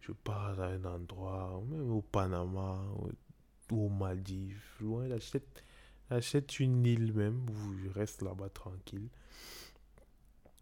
je 0.00 0.12
pars 0.12 0.60
à 0.60 0.66
un 0.66 0.84
endroit, 0.84 1.62
même 1.68 1.90
au 1.90 2.02
Panama, 2.02 2.82
ou 3.70 3.86
aux 3.86 3.88
Maldives, 3.88 4.60
loin, 4.80 5.06
j'achète, 5.08 5.62
j'achète 6.10 6.60
une 6.60 6.84
île 6.84 7.12
même 7.12 7.48
où 7.48 7.74
je 7.78 7.88
reste 7.90 8.22
là-bas 8.22 8.50
tranquille, 8.50 9.08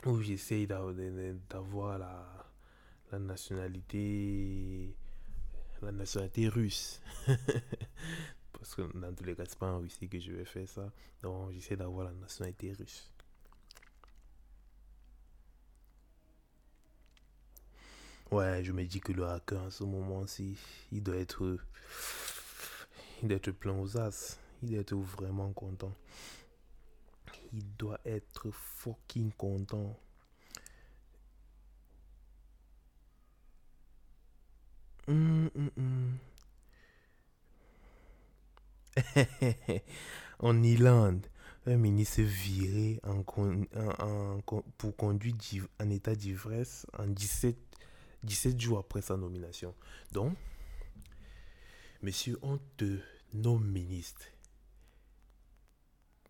où 0.06 0.20
j'essaye 0.20 0.66
d'avoir 0.66 1.99
la, 1.99 2.50
la 3.12 3.18
nationalité, 3.18 4.94
la 5.82 5.92
nationalité 5.92 6.49
russe. 6.49 7.00
Parce 8.52 8.75
que 8.75 8.82
dans 8.99 9.14
tous 9.14 9.25
les 9.25 9.35
cas, 9.35 9.44
c'est 9.49 9.59
pas 9.59 9.73
en 9.73 9.80
Russie 9.80 10.09
que 10.09 10.18
je 10.18 10.32
vais 10.32 10.44
faire 10.44 10.68
ça. 10.68 10.92
Donc, 11.23 11.52
j'essaie 11.52 11.76
d'avoir 11.76 12.04
la 12.04 12.12
nationalité 12.12 12.73
russe. 12.73 13.11
Ouais, 18.30 18.62
je 18.62 18.70
me 18.70 18.85
dis 18.85 19.00
que 19.00 19.12
le 19.12 19.26
hacker 19.26 19.61
en 19.61 19.70
ce 19.70 19.82
moment-ci, 19.82 20.56
il 20.92 21.02
doit 21.02 21.16
être. 21.16 21.59
Il 23.23 23.28
doit 23.28 23.38
être 23.38 23.50
plein 23.50 23.73
aux 23.73 23.97
as. 23.97 24.38
Il 24.62 24.71
doit 24.71 24.81
être 24.81 24.97
vraiment 24.97 25.52
content. 25.52 25.93
Il 27.52 27.64
doit 27.76 28.00
être 28.05 28.50
fucking 28.50 29.33
content. 29.33 29.99
Hum, 35.09 35.50
hum, 35.57 35.71
hum. 35.76 36.19
en 40.40 40.62
Irlande, 40.62 41.26
un 41.67 41.76
ministre 41.76 42.23
viré 42.23 43.00
en, 43.02 43.23
pour 44.79 44.97
conduire 44.97 45.67
en 45.81 45.90
état 45.90 46.14
d'ivresse 46.14 46.87
en 46.99 47.07
17 47.07 47.57
17 48.23 48.61
jours 48.61 48.79
après 48.79 49.00
sa 49.00 49.17
nomination. 49.17 49.75
Donc, 50.12 50.37
monsieur, 52.02 52.38
on 52.43 52.59
te 52.76 52.99
nomme 53.33 53.67
ministre. 53.67 54.26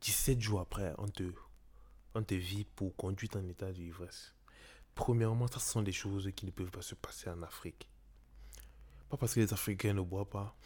17 0.01 0.41
jours 0.41 0.61
après, 0.61 0.95
on 0.99 1.09
te, 1.09 2.35
vit 2.35 2.65
pour 2.65 2.95
conduire 2.97 3.31
en 3.37 3.47
état 3.49 3.73
d'ivresse. 3.73 4.35
Premièrement, 4.95 5.47
ça 5.47 5.61
ce 5.61 5.71
sont 5.71 5.83
des 5.83 5.93
choses 5.93 6.31
qui 6.35 6.47
ne 6.47 6.51
peuvent 6.51 6.71
pas 6.71 6.83
se 6.83 6.95
passer 6.95 7.31
en 7.31 7.43
Afrique. 7.43 7.89
Pas 9.09 9.17
parce 9.17 9.35
que 9.35 9.41
les 9.41 9.53
Africains 9.53 9.95
ne 9.95 10.01
boivent 10.01 10.27
pas. 10.27 10.57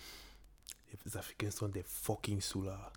Les 1.04 1.16
Africains 1.16 1.50
sont 1.50 1.68
des 1.68 1.82
fucking 1.82 2.40
soulards. 2.40 2.92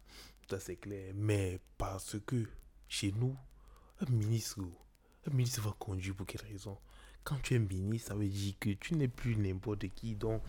Ça 0.50 0.60
c'est 0.60 0.78
clair. 0.78 1.14
Mais 1.16 1.60
parce 1.78 2.18
que 2.26 2.48
chez 2.88 3.12
nous, 3.12 3.36
un 4.00 4.12
ministre, 4.12 4.62
un 5.26 5.34
ministre 5.34 5.62
va 5.62 5.76
conduire 5.78 6.16
pour 6.16 6.26
quelle 6.26 6.46
raison? 6.46 6.78
Quand 7.24 7.42
tu 7.42 7.56
es 7.56 7.60
ministre, 7.60 8.10
ça 8.10 8.16
veut 8.16 8.28
dire 8.28 8.56
que 8.60 8.70
tu 8.70 8.96
n'es 8.96 9.08
plus 9.08 9.36
n'importe 9.36 9.90
qui. 9.90 10.16
Donc, 10.16 10.42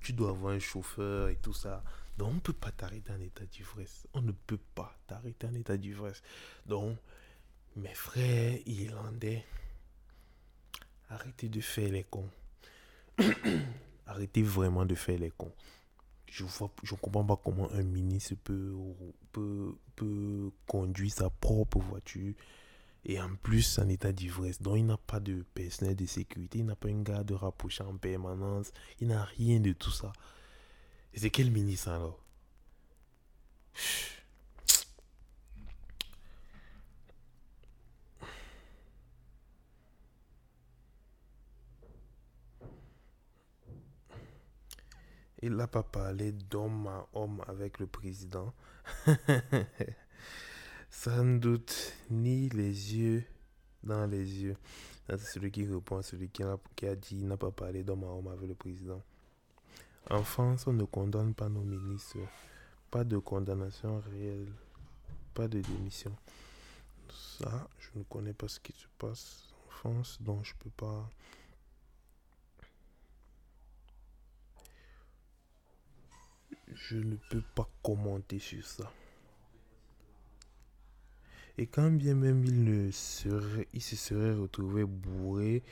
tu 0.00 0.12
dois 0.12 0.30
avoir 0.30 0.52
un 0.52 0.58
chauffeur 0.58 1.28
et 1.28 1.36
tout 1.36 1.54
ça. 1.54 1.82
Donc, 2.18 2.30
on 2.30 2.34
ne 2.34 2.40
peut 2.40 2.52
pas 2.52 2.72
t'arrêter 2.72 3.12
en 3.12 3.20
état 3.20 3.46
d'ivresse. 3.46 4.08
On 4.12 4.22
ne 4.22 4.32
peut 4.32 4.58
pas 4.74 4.98
t'arrêter 5.06 5.46
en 5.46 5.54
état 5.54 5.76
d'ivresse. 5.76 6.20
Donc, 6.66 6.98
mes 7.76 7.94
frères 7.94 8.58
irlandais, 8.66 9.44
arrêtez 11.08 11.48
de 11.48 11.60
faire 11.60 11.92
les 11.92 12.02
cons. 12.02 12.28
arrêtez 14.06 14.42
vraiment 14.42 14.84
de 14.84 14.96
faire 14.96 15.18
les 15.18 15.30
cons. 15.30 15.54
Je 16.26 16.42
ne 16.42 16.48
je 16.82 16.94
comprends 16.96 17.24
pas 17.24 17.40
comment 17.42 17.70
un 17.70 17.84
ministre 17.84 18.34
peut, 18.42 18.74
peut, 19.30 19.76
peut 19.94 20.50
conduire 20.66 21.12
sa 21.12 21.30
propre 21.30 21.78
voiture 21.78 22.34
et 23.04 23.20
en 23.20 23.34
plus 23.36 23.78
en 23.78 23.88
état 23.88 24.12
d'ivresse. 24.12 24.60
Donc 24.60 24.76
il 24.76 24.86
n'a 24.86 24.96
pas 24.96 25.20
de 25.20 25.44
personnel 25.54 25.94
de 25.94 26.04
sécurité, 26.04 26.58
il 26.58 26.66
n'a 26.66 26.74
pas 26.74 26.88
un 26.88 27.00
garde 27.02 27.30
rapproché 27.30 27.84
en 27.84 27.96
permanence, 27.96 28.72
il 29.00 29.08
n'a 29.08 29.22
rien 29.24 29.60
de 29.60 29.72
tout 29.72 29.92
ça. 29.92 30.12
C'est 31.14 31.30
quel 31.30 31.50
ministre 31.50 31.88
alors? 31.88 32.20
Il 45.40 45.54
n'a 45.54 45.68
pas 45.68 45.82
parlé 45.82 46.32
d'homme 46.32 46.88
à 46.88 47.06
homme 47.14 47.42
avec 47.46 47.78
le 47.78 47.86
président. 47.86 48.52
Sans 50.90 51.38
doute, 51.38 51.94
ni 52.10 52.48
les 52.48 52.96
yeux 52.96 53.24
dans 53.84 54.06
les 54.06 54.42
yeux. 54.42 54.56
C'est 55.08 55.18
celui 55.18 55.50
qui 55.50 55.64
répond 55.64 55.98
à 55.98 56.02
celui 56.02 56.28
qui 56.28 56.42
a, 56.42 56.58
qui 56.74 56.86
a 56.86 56.96
dit 56.96 57.24
n'a 57.24 57.36
pas 57.36 57.50
parlé 57.50 57.84
d'homme 57.84 58.04
à 58.04 58.08
homme 58.08 58.28
avec 58.28 58.48
le 58.48 58.54
président. 58.54 59.02
En 60.10 60.22
France, 60.22 60.66
on 60.66 60.72
ne 60.72 60.84
condamne 60.84 61.34
pas 61.34 61.48
nos 61.48 61.62
ministres. 61.62 62.18
Pas 62.90 63.04
de 63.04 63.18
condamnation 63.18 64.00
réelle. 64.00 64.52
Pas 65.34 65.48
de 65.48 65.60
démission. 65.60 66.16
Ça, 67.10 67.68
je 67.78 67.98
ne 67.98 68.04
connais 68.04 68.32
pas 68.32 68.48
ce 68.48 68.60
qui 68.60 68.72
se 68.72 68.86
passe 68.98 69.52
en 69.66 69.70
France, 69.70 70.18
donc 70.20 70.44
je 70.44 70.54
peux 70.58 70.70
pas. 70.70 71.10
Je 76.72 76.96
ne 76.96 77.16
peux 77.30 77.42
pas 77.54 77.68
commenter 77.82 78.38
sur 78.38 78.64
ça. 78.64 78.90
Et 81.58 81.66
quand 81.66 81.90
bien 81.90 82.14
même 82.14 82.44
il, 82.44 82.62
ne 82.62 82.90
serait, 82.92 83.66
il 83.72 83.82
se 83.82 83.96
serait 83.96 84.32
retrouvé 84.32 84.84
bourré, 84.84 85.64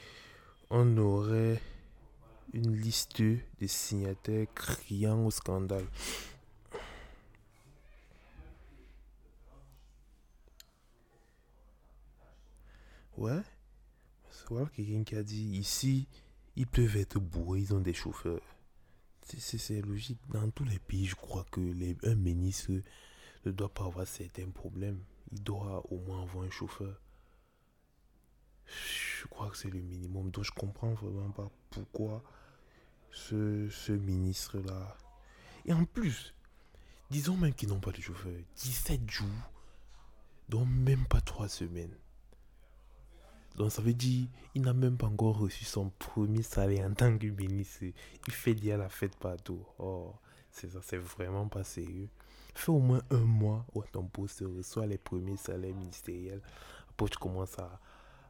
on 0.69 0.97
aurait 0.99 1.63
une 2.57 2.75
liste 2.75 3.21
de 3.21 3.67
signataires 3.67 4.47
criant 4.55 5.27
au 5.27 5.31
scandale. 5.31 5.87
Ouais. 13.17 13.41
Voilà 14.49 14.69
quelqu'un 14.75 15.05
qui 15.05 15.17
a 15.17 15.23
dit 15.23 15.59
ici, 15.59 16.07
ils 16.57 16.67
peuvent 16.67 16.97
être 16.97 17.19
bourrés, 17.19 17.61
ils 17.61 17.75
ont 17.75 17.81
des 17.81 17.95
chauffeurs. 17.95 18.43
C'est 19.23 19.81
logique. 19.83 20.21
Dans 20.29 20.49
tous 20.51 20.65
les 20.65 20.79
pays, 20.79 21.07
je 21.07 21.17
crois 21.17 21.45
que 21.51 21.61
les, 21.61 21.97
un 22.05 22.15
ministre 22.15 22.73
ne 23.45 23.51
doit 23.51 23.73
pas 23.73 23.85
avoir 23.85 24.07
certains 24.07 24.49
problèmes 24.49 25.01
il 25.33 25.43
doit 25.43 25.83
au 25.91 25.99
moins 25.99 26.23
avoir 26.23 26.45
un 26.45 26.51
chauffeur. 26.51 27.01
Je 28.67 29.27
crois 29.29 29.51
que 29.51 29.57
c'est 29.57 29.71
le 29.71 29.81
minimum. 29.81 30.31
Donc 30.31 30.45
je 30.45 30.53
comprends 30.53 30.95
vraiment 30.95 31.31
pas 31.31 31.51
pourquoi 31.71 32.23
ce, 33.17 33.93
ministre-là. 33.93 34.97
Et 35.65 35.73
en 35.73 35.85
plus, 35.85 36.35
disons 37.11 37.37
même 37.37 37.55
qu'ils 37.55 37.69
n'ont 37.69 37.81
pas 37.81 37.93
de 37.93 38.01
chauffeur. 38.01 38.33
17 38.57 39.11
jours, 39.11 39.51
donc 40.49 40.69
même 40.69 41.07
pas 41.07 41.21
3 41.21 41.49
semaines. 41.49 41.97
Donc 43.57 43.73
ça 43.73 43.81
veut 43.81 43.95
dire 43.95 44.29
il 44.55 44.63
n'a 44.63 44.75
même 44.75 44.99
pas 44.99 45.07
encore 45.07 45.39
reçu 45.39 45.65
son 45.65 45.91
premier 45.99 46.43
salaire 46.43 46.87
en 46.89 46.93
tant 46.93 47.17
que 47.17 47.27
ministre. 47.27 47.85
Il 48.27 48.33
fait 48.33 48.55
déjà 48.55 48.77
la 48.77 48.89
fête 48.91 49.17
partout. 49.17 49.65
Oh, 49.79 50.15
c'est 50.51 50.71
ça, 50.71 50.81
c'est 50.83 50.99
vraiment 50.99 51.49
pas 51.49 51.65
sérieux. 51.65 52.09
Fais 52.55 52.71
au 52.71 52.79
moins 52.79 53.03
un 53.11 53.25
mois 53.25 53.67
où 53.75 53.83
ton 53.83 54.05
poste 54.05 54.45
reçoit 54.47 54.87
les 54.87 54.99
premiers 54.99 55.37
salaires 55.37 55.75
ministériels. 55.75 56.43
Après, 56.91 57.09
tu 57.09 57.19
commences 57.19 57.59
à, 57.59 57.81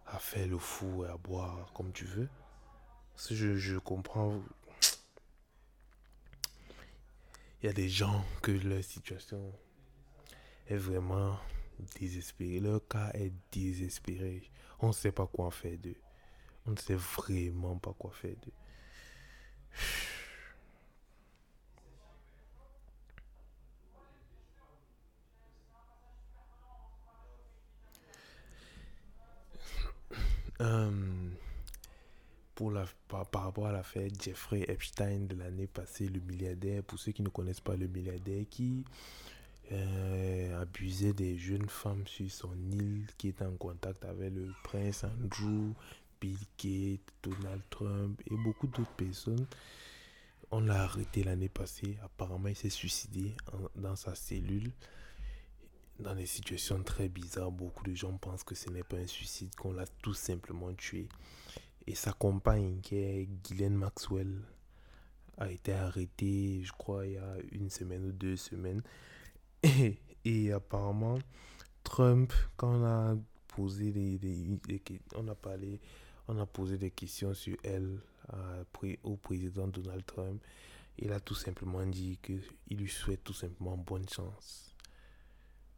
à 0.06 0.18
faire 0.18 0.46
le 0.46 0.58
fou 0.58 1.04
et 1.04 1.08
à 1.08 1.16
boire 1.16 1.72
comme 1.74 1.92
tu 1.92 2.04
veux. 2.04 2.28
je, 3.30 3.56
je 3.56 3.78
comprends. 3.78 4.40
Il 7.66 7.70
y 7.70 7.72
a 7.72 7.72
des 7.72 7.88
gens 7.88 8.24
que 8.42 8.52
leur 8.52 8.84
situation 8.84 9.52
est 10.68 10.76
vraiment 10.76 11.36
désespérée. 11.98 12.60
Leur 12.60 12.86
cas 12.86 13.10
est 13.12 13.32
désespéré. 13.50 14.48
On 14.78 14.86
ne 14.86 14.92
sait 14.92 15.10
pas 15.10 15.26
quoi 15.26 15.50
faire 15.50 15.76
d'eux. 15.76 15.96
On 16.64 16.70
ne 16.70 16.76
sait 16.76 16.94
vraiment 16.94 17.76
pas 17.76 17.92
quoi 17.98 18.12
faire 18.12 18.36
d'eux. 18.36 18.52
pour 32.56 32.70
la, 32.70 32.86
par, 33.06 33.28
rapport 33.34 33.66
à 33.66 33.72
l'affaire 33.72 34.08
Jeffrey 34.20 34.64
Epstein 34.66 35.26
de 35.26 35.36
l'année 35.36 35.66
passée, 35.66 36.08
le 36.08 36.20
milliardaire, 36.20 36.82
pour 36.82 36.98
ceux 36.98 37.12
qui 37.12 37.22
ne 37.22 37.28
connaissent 37.28 37.60
pas 37.60 37.76
le 37.76 37.86
milliardaire, 37.86 38.44
qui 38.50 38.84
euh, 39.72 40.62
abusait 40.62 41.12
des 41.12 41.36
jeunes 41.36 41.68
femmes 41.68 42.06
sur 42.06 42.30
son 42.30 42.56
île, 42.72 43.06
qui 43.18 43.28
était 43.28 43.44
en 43.44 43.56
contact 43.56 44.06
avec 44.06 44.32
le 44.34 44.52
prince 44.64 45.04
Andrew, 45.04 45.74
Bill 46.18 46.38
Gates, 46.58 47.12
Donald 47.22 47.62
Trump 47.68 48.20
et 48.30 48.36
beaucoup 48.36 48.66
d'autres 48.68 48.96
personnes. 48.96 49.46
On 50.50 50.60
l'a 50.60 50.84
arrêté 50.84 51.24
l'année 51.24 51.50
passée. 51.50 51.98
Apparemment, 52.02 52.48
il 52.48 52.56
s'est 52.56 52.70
suicidé 52.70 53.34
dans 53.74 53.96
sa 53.96 54.14
cellule. 54.14 54.72
Dans 55.98 56.14
des 56.14 56.26
situations 56.26 56.82
très 56.82 57.08
bizarres, 57.08 57.50
beaucoup 57.50 57.84
de 57.84 57.94
gens 57.94 58.16
pensent 58.16 58.44
que 58.44 58.54
ce 58.54 58.70
n'est 58.70 58.82
pas 58.84 58.96
un 58.96 59.06
suicide, 59.06 59.54
qu'on 59.56 59.72
l'a 59.72 59.86
tout 60.00 60.14
simplement 60.14 60.72
tué. 60.72 61.08
Et 61.86 61.94
sa 61.94 62.12
compagne, 62.12 62.80
qui 62.80 62.96
est 62.96 63.28
Ghislaine 63.44 63.76
Maxwell, 63.76 64.42
a 65.38 65.50
été 65.50 65.72
arrêtée, 65.72 66.62
je 66.64 66.72
crois, 66.72 67.06
il 67.06 67.12
y 67.12 67.16
a 67.16 67.36
une 67.52 67.70
semaine 67.70 68.06
ou 68.06 68.12
deux 68.12 68.36
semaines. 68.36 68.82
Et, 70.24 70.52
apparemment, 70.52 71.18
Trump, 71.84 72.32
quand 72.56 72.80
on 72.80 72.84
a 72.84 73.16
posé 73.46 73.92
des, 73.92 74.58
on 75.14 75.28
a 75.28 75.34
parlé, 75.36 75.80
on 76.26 76.38
a 76.38 76.46
posé 76.46 76.78
des 76.78 76.90
questions 76.90 77.32
sur 77.34 77.56
elle 77.62 78.00
au 79.04 79.16
président 79.16 79.68
Donald 79.68 80.04
Trump, 80.04 80.42
il 80.98 81.12
a 81.12 81.20
tout 81.20 81.34
simplement 81.34 81.86
dit 81.86 82.18
qu'il 82.20 82.42
lui 82.70 82.88
souhaite 82.88 83.22
tout 83.22 83.32
simplement 83.32 83.76
bonne 83.76 84.08
chance. 84.08 84.74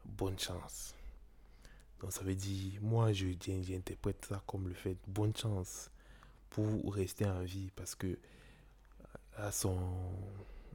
Bonne 0.07 0.38
chance. 0.38 0.94
Donc 2.01 2.12
ça 2.12 2.23
veut 2.23 2.37
dire, 2.37 2.81
moi 2.81 3.12
je 3.12 3.27
j'interprète 3.40 4.25
ça 4.25 4.42
comme 4.47 4.68
le 4.68 4.75
fait 4.75 4.97
bonne 5.07 5.37
chance 5.37 5.90
pour 6.51 6.95
rester 6.95 7.27
en 7.27 7.43
vie 7.43 7.71
parce 7.77 7.95
que 7.95 8.19
à 9.37 9.53
son, 9.53 9.79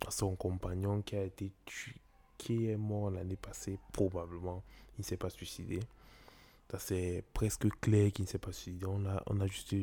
à 0.08 0.12
son 0.12 0.36
compagnon 0.36 1.02
qui 1.02 1.16
a 1.16 1.24
été 1.24 1.52
tué, 1.66 1.96
qui 2.38 2.70
est 2.70 2.78
mort 2.78 3.12
l'année 3.12 3.36
passée, 3.36 3.78
probablement, 3.92 4.64
il 4.98 5.02
ne 5.02 5.06
s'est 5.06 5.18
pas 5.18 5.30
suicidé. 5.30 5.80
Ça 6.72 6.80
c'est 6.80 7.24
presque 7.34 7.68
clair 7.80 8.12
qu'il 8.12 8.26
ne 8.26 8.30
s'est 8.30 8.40
pas 8.40 8.52
suicidé. 8.52 8.86
On 8.86 9.00
l'a 9.00 9.22
on 9.28 9.40
a 9.40 9.48
juste, 9.48 9.76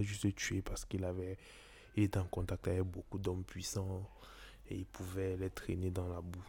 juste 0.00 0.34
tué 0.36 0.62
parce 0.62 0.84
qu'il 0.84 1.04
avait 1.04 1.36
il 1.96 2.04
était 2.04 2.18
en 2.18 2.26
contact 2.26 2.68
avec 2.68 2.82
beaucoup 2.82 3.18
d'hommes 3.18 3.44
puissants 3.44 4.08
et 4.70 4.76
il 4.76 4.86
pouvait 4.86 5.36
les 5.36 5.50
traîner 5.50 5.90
dans 5.90 6.08
la 6.08 6.20
boue. 6.20 6.44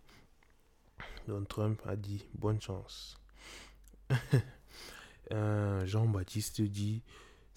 Donc 1.28 1.47
Trump 1.47 1.82
a 1.86 1.95
dit 1.95 2.25
bonne 2.36 2.62
chance. 2.62 3.19
Jean-Baptiste 5.32 6.62
dit 6.62 7.02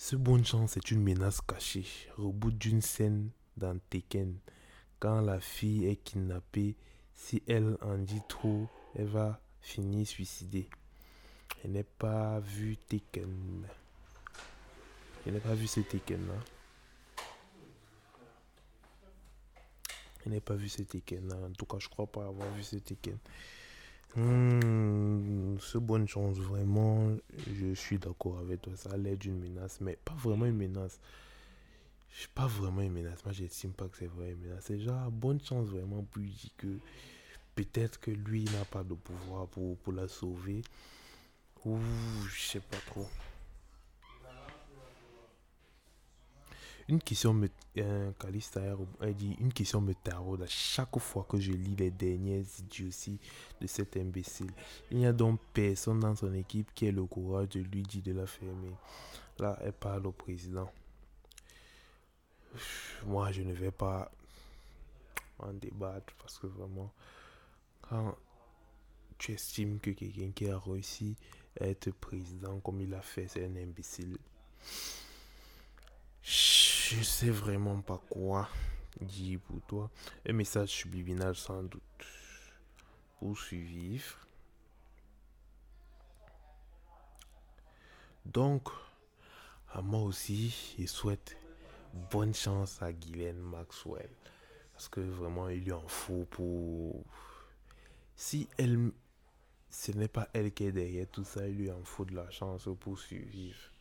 ce 0.02 0.16
bonne 0.16 0.44
chance 0.44 0.76
est 0.76 0.90
une 0.90 1.00
menace 1.00 1.40
cachée. 1.40 1.86
Reboot 2.16 2.58
d'une 2.58 2.82
scène 2.82 3.30
dans 3.56 3.78
Tekken. 3.88 4.36
Quand 4.98 5.20
la 5.20 5.38
fille 5.38 5.86
est 5.86 5.94
kidnappée, 5.94 6.74
si 7.14 7.40
elle 7.46 7.78
en 7.82 7.98
dit 7.98 8.20
trop, 8.28 8.66
elle 8.96 9.06
va 9.06 9.40
finir 9.60 10.04
suicidée. 10.04 10.68
Elle 11.62 11.70
n'est 11.70 11.84
pas 11.84 12.40
vu 12.40 12.76
Tekken. 12.76 13.64
Elle 15.24 15.34
n'a 15.34 15.40
pas 15.40 15.54
vu 15.54 15.68
ce 15.68 15.78
Tekken 15.78 16.26
là. 16.26 16.34
Je 20.24 20.30
n'ai 20.30 20.40
pas 20.40 20.56
vu 20.56 20.68
ce 20.68 20.82
Tekken. 20.82 21.32
En 21.32 21.52
tout 21.52 21.66
cas, 21.66 21.78
je 21.78 21.88
crois 21.88 22.08
pas 22.08 22.26
avoir 22.26 22.50
vu 22.54 22.64
ce 22.64 22.74
Tekken. 22.74 23.18
Hmm, 24.14 25.56
ce 25.58 25.78
bonne 25.78 26.06
chance, 26.06 26.36
vraiment, 26.36 27.16
je 27.48 27.74
suis 27.74 27.98
d'accord 27.98 28.38
avec 28.38 28.60
toi. 28.60 28.74
Ça 28.76 28.90
a 28.90 28.96
l'air 28.96 29.16
d'une 29.16 29.38
menace, 29.38 29.80
mais 29.80 29.96
pas 30.04 30.14
vraiment 30.14 30.46
une 30.46 30.56
menace. 30.56 31.00
Pas 32.34 32.46
vraiment 32.46 32.82
une 32.82 32.92
menace. 32.92 33.24
Moi, 33.24 33.32
j'estime 33.32 33.72
pas 33.72 33.88
que 33.88 33.96
c'est 33.96 34.06
vraiment 34.06 34.30
une 34.30 34.48
menace. 34.48 34.64
C'est 34.66 34.78
genre 34.78 35.10
bonne 35.10 35.40
chance, 35.40 35.66
vraiment, 35.68 36.02
pour 36.02 36.22
dire 36.22 36.50
que 36.58 36.78
peut-être 37.54 38.00
que 38.00 38.10
lui 38.10 38.44
n'a 38.44 38.64
pas 38.66 38.82
de 38.84 38.94
pouvoir 38.94 39.46
pour, 39.48 39.76
pour 39.78 39.92
la 39.92 40.08
sauver. 40.08 40.62
Ou 41.64 41.78
je 42.28 42.40
sais 42.40 42.60
pas 42.60 42.78
trop. 42.86 43.08
Une 46.88 47.00
question 47.00 47.32
me, 47.32 47.48
euh, 47.78 48.10
a 49.00 49.12
dit, 49.12 49.36
une 49.40 49.52
question 49.52 49.80
me 49.80 49.94
taraude 49.94 50.42
à 50.42 50.46
chaque 50.46 50.98
fois 50.98 51.24
que 51.28 51.38
je 51.38 51.52
lis 51.52 51.76
les 51.76 51.90
dernières 51.90 52.44
idioties 52.58 53.20
de 53.60 53.66
cet 53.66 53.96
imbécile. 53.96 54.50
Il 54.90 54.98
n'y 54.98 55.06
a 55.06 55.12
donc 55.12 55.40
personne 55.52 56.00
dans 56.00 56.16
son 56.16 56.34
équipe 56.34 56.74
qui 56.74 56.86
ait 56.86 56.92
le 56.92 57.04
courage 57.04 57.50
de 57.50 57.60
lui 57.60 57.82
dire 57.82 58.02
de 58.02 58.12
la 58.12 58.26
fermer. 58.26 58.72
Là, 59.38 59.58
elle 59.62 59.72
parle 59.72 60.06
au 60.06 60.12
président. 60.12 60.70
Moi, 63.06 63.32
je 63.32 63.42
ne 63.42 63.52
vais 63.52 63.70
pas 63.70 64.10
en 65.38 65.52
débattre 65.52 66.12
parce 66.18 66.38
que 66.38 66.46
vraiment, 66.46 66.92
quand 67.80 68.16
tu 69.18 69.32
estimes 69.32 69.78
que 69.78 69.90
quelqu'un 69.90 70.30
qui 70.34 70.48
a 70.48 70.58
réussi 70.58 71.16
à 71.60 71.66
être 71.66 71.90
président 71.92 72.58
comme 72.60 72.80
il 72.80 72.90
l'a 72.90 73.02
fait, 73.02 73.28
c'est 73.28 73.44
un 73.44 73.56
imbécile. 73.56 74.18
Je 76.94 77.02
sais 77.02 77.30
vraiment 77.30 77.80
pas 77.80 78.02
quoi 78.10 78.50
dire 79.00 79.40
pour 79.40 79.62
toi. 79.62 79.90
Un 80.28 80.34
message 80.34 80.68
subliminal 80.68 81.34
sans 81.34 81.62
doute. 81.62 81.80
Pour 83.18 83.38
survivre. 83.38 84.18
Donc, 88.26 88.68
à 89.72 89.80
moi 89.80 90.02
aussi, 90.02 90.76
je 90.78 90.84
souhaite 90.84 91.34
bonne 92.10 92.34
chance 92.34 92.82
à 92.82 92.92
Guylaine 92.92 93.40
Maxwell. 93.40 94.10
Parce 94.74 94.90
que 94.90 95.00
vraiment, 95.00 95.48
il 95.48 95.64
lui 95.64 95.72
en 95.72 95.88
faut 95.88 96.26
pour... 96.26 97.06
Si 98.16 98.50
elle... 98.58 98.92
Ce 99.70 99.92
n'est 99.92 100.08
pas 100.08 100.28
elle 100.34 100.52
qui 100.52 100.64
est 100.64 100.72
derrière 100.72 101.08
tout 101.10 101.24
ça, 101.24 101.48
il 101.48 101.56
lui 101.56 101.70
en 101.70 101.84
faut 101.84 102.04
de 102.04 102.14
la 102.14 102.30
chance 102.30 102.68
pour 102.80 102.98
survivre 102.98 103.71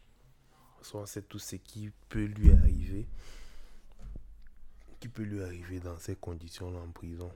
soit 0.81 1.07
c'est 1.07 1.27
tout 1.27 1.39
ce 1.39 1.55
qui 1.55 1.91
peut 2.09 2.25
lui 2.25 2.51
arriver, 2.51 3.07
qui 4.99 5.07
peut 5.07 5.23
lui 5.23 5.41
arriver 5.41 5.79
dans 5.79 5.97
ces 5.97 6.15
conditions-là 6.15 6.79
en 6.79 6.91
prison. 6.91 7.31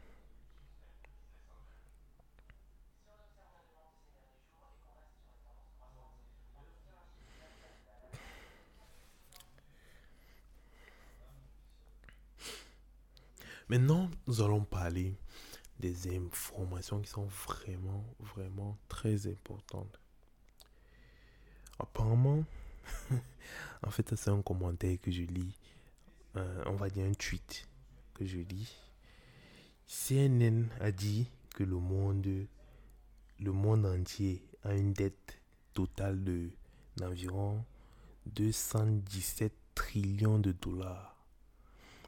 Maintenant, 13.67 14.12
nous 14.27 14.41
allons 14.41 14.63
parler 14.63 15.15
des 15.79 16.15
informations 16.15 17.01
qui 17.01 17.10
sont 17.10 17.25
vraiment, 17.25 18.05
vraiment 18.19 18.77
très 18.88 19.25
importantes. 19.25 19.99
Apparemment, 21.79 22.45
en 23.86 23.91
fait, 23.91 24.15
c'est 24.15 24.30
un 24.30 24.41
commentaire 24.41 24.98
que 25.02 25.12
je 25.12 25.24
lis. 25.24 25.58
Euh, 26.36 26.63
on 26.65 26.76
va 26.76 26.89
dire 26.89 27.06
un 27.06 27.13
tweet 27.13 27.67
que 28.13 28.26
je 28.26 28.38
lis. 28.38 28.76
CNN 29.88 30.65
a 30.80 30.91
dit 30.91 31.30
que 31.54 31.63
le 31.63 31.78
monde, 31.78 32.26
le 33.39 33.52
monde 33.52 33.86
entier 33.86 34.43
a 34.63 34.74
une 34.74 34.93
dette 34.93 35.39
totale 35.74 36.24
de 36.24 36.50
d'environ 36.98 37.63
217 38.28 39.54
trillions 39.76 40.39
de 40.39 40.54
dollars. 40.54 41.15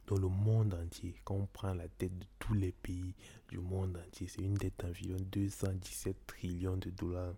Dans 0.08 0.18
le 0.18 0.30
monde 0.30 0.74
entier, 0.74 1.16
quand 1.26 1.36
on 1.36 1.46
prend 1.48 1.74
la 1.74 1.88
dette 2.00 2.18
de 2.18 2.26
tous 2.40 2.54
les 2.54 2.72
pays 2.72 3.13
du 3.50 3.60
monde 3.60 3.98
entier, 4.08 4.28
c'est 4.28 4.42
une 4.42 4.56
dette 4.56 4.80
d'environ 4.80 5.18
217 5.32 6.16
trillions 6.26 6.78
de 6.78 6.90
dollars. 6.90 7.34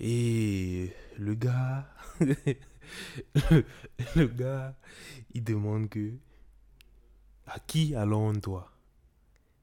Et 0.00 0.92
le 1.18 1.34
gars, 1.34 1.86
le 4.16 4.26
gars, 4.26 4.74
il 5.32 5.44
demande 5.44 5.88
que 5.88 6.12
à 7.46 7.58
qui 7.60 7.94
alors 7.94 8.22
on 8.22 8.32
doit 8.32 8.72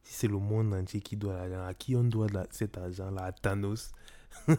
Si 0.04 0.14
c'est 0.14 0.28
le 0.28 0.38
monde 0.38 0.74
entier 0.74 1.02
qui 1.02 1.18
doit 1.18 1.34
l'argent, 1.34 1.66
à 1.66 1.74
qui 1.74 1.96
on 1.96 2.04
doit 2.04 2.28
cet 2.52 2.78
argent-là 2.78 3.24
À 3.24 3.32
Thanos? 3.32 3.92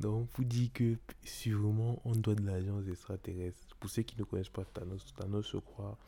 Donc, 0.00 0.28
vous 0.34 0.44
dire 0.44 0.70
que 0.72 0.96
sûrement 1.22 2.00
on 2.04 2.12
doit 2.12 2.34
de 2.34 2.46
l'argent 2.46 2.78
aux 2.78 2.84
extraterrestres. 2.84 3.76
Pour 3.78 3.90
ceux 3.90 4.02
qui 4.02 4.18
ne 4.18 4.24
connaissent 4.24 4.48
pas 4.48 4.64
Thanos, 4.64 5.04
Thanos 5.16 5.46
se 5.46 5.58
croit. 5.58 5.98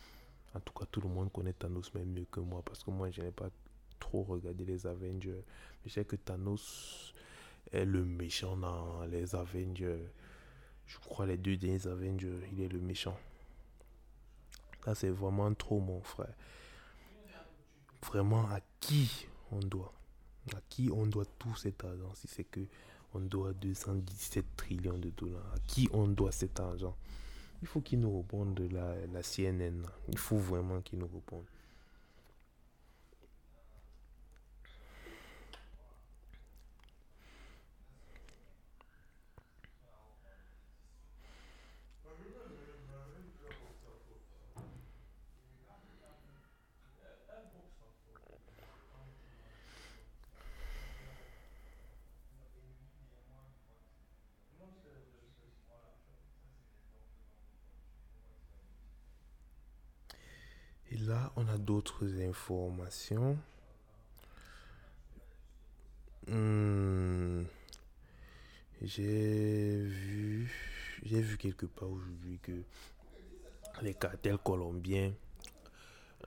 En 0.54 0.60
tout 0.60 0.72
cas, 0.72 0.86
tout 0.90 1.02
le 1.02 1.08
monde 1.08 1.30
connaît 1.32 1.52
Thanos 1.52 1.92
même 1.94 2.12
mieux 2.12 2.26
que 2.30 2.40
moi 2.40 2.62
parce 2.64 2.82
que 2.82 2.90
moi, 2.90 3.10
je 3.10 3.20
n'ai 3.20 3.30
pas 3.30 3.50
trop 3.98 4.22
regardé 4.22 4.64
les 4.64 4.86
Avengers. 4.86 5.44
Mais 5.84 5.90
je 5.90 5.92
sais 5.94 6.04
que 6.04 6.16
Thanos 6.16 7.14
est 7.72 7.84
le 7.84 8.04
méchant 8.04 8.56
dans 8.56 9.04
les 9.06 9.34
Avengers. 9.34 10.04
Je 10.86 10.98
crois 10.98 11.26
les 11.26 11.36
deux 11.36 11.56
derniers 11.56 11.86
Avengers, 11.86 12.38
il 12.52 12.60
est 12.60 12.68
le 12.68 12.80
méchant. 12.80 13.18
Là, 14.86 14.94
c'est 14.94 15.10
vraiment 15.10 15.52
trop, 15.54 15.80
mon 15.80 16.00
frère. 16.00 16.32
Vraiment, 18.04 18.48
à 18.50 18.60
qui 18.80 19.26
on 19.50 19.58
doit? 19.58 19.92
À 20.54 20.60
qui 20.68 20.90
on 20.92 21.06
doit 21.06 21.24
tout 21.38 21.56
cet 21.56 21.82
argent 21.84 22.14
Si 22.14 22.28
c'est 22.28 22.44
que 22.44 22.60
on 23.14 23.20
doit 23.20 23.52
217 23.54 24.44
trillions 24.56 24.98
de 24.98 25.10
dollars? 25.10 25.52
À 25.54 25.58
qui 25.66 25.88
on 25.92 26.06
doit 26.06 26.30
cet 26.30 26.60
argent? 26.60 26.96
Il 27.62 27.68
faut 27.68 27.80
qu'ils 27.80 27.98
nous 27.98 28.16
répondent 28.16 28.54
de 28.54 28.68
la, 28.72 28.94
la 29.06 29.22
CNN. 29.22 29.82
Il 30.08 30.18
faut 30.18 30.36
vraiment 30.36 30.80
qu'ils 30.82 31.00
nous 31.00 31.08
répondent. 31.08 31.46
Là, 61.06 61.32
on 61.36 61.46
a 61.48 61.58
d'autres 61.58 62.20
informations. 62.20 63.38
Hmm. 66.28 67.44
J'ai 68.82 69.76
vu, 69.84 70.52
j'ai 71.02 71.20
vu 71.20 71.36
quelque 71.36 71.66
part 71.66 71.90
aujourd'hui 71.90 72.38
que 72.42 72.62
les 73.82 73.94
cartels 73.94 74.38
colombiens 74.38 75.12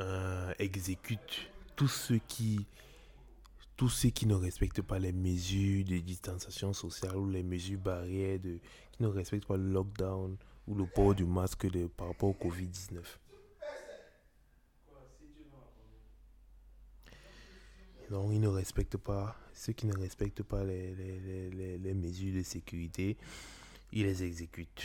euh, 0.02 0.54
exécutent 0.58 1.52
tous 1.76 1.88
ceux 1.88 2.20
qui 2.28 2.66
tous 3.76 3.90
ceux 3.90 4.10
qui 4.10 4.26
ne 4.26 4.36
respectent 4.36 4.82
pas 4.82 5.00
les 5.00 5.14
mesures 5.14 5.86
de 5.86 6.00
distanciation 6.00 6.74
sociale 6.74 7.16
ou 7.16 7.30
les 7.30 7.44
mesures 7.44 7.80
barrières 7.80 8.40
de, 8.40 8.60
qui 8.92 9.04
ne 9.04 9.08
respectent 9.08 9.46
pas 9.46 9.56
le 9.56 9.72
lockdown 9.72 10.36
ou 10.68 10.76
le 10.76 10.86
port 10.86 11.16
du 11.16 11.24
masque 11.24 11.70
de, 11.70 11.88
par 11.88 12.08
rapport 12.08 12.30
au 12.30 12.50
Covid-19. 12.50 13.00
Donc, 18.10 18.32
ils 18.34 18.42
ne 18.42 18.48
respectent 18.48 18.98
pas, 18.98 19.36
ceux 19.54 19.74
qui 19.74 19.86
ne 19.86 19.96
respectent 19.96 20.44
pas 20.44 20.64
les, 20.64 21.94
mesures 21.94 22.36
de 22.36 22.44
sécurité, 22.44 23.18
ils 23.92 24.06
les 24.06 24.24
exécutent. 24.24 24.84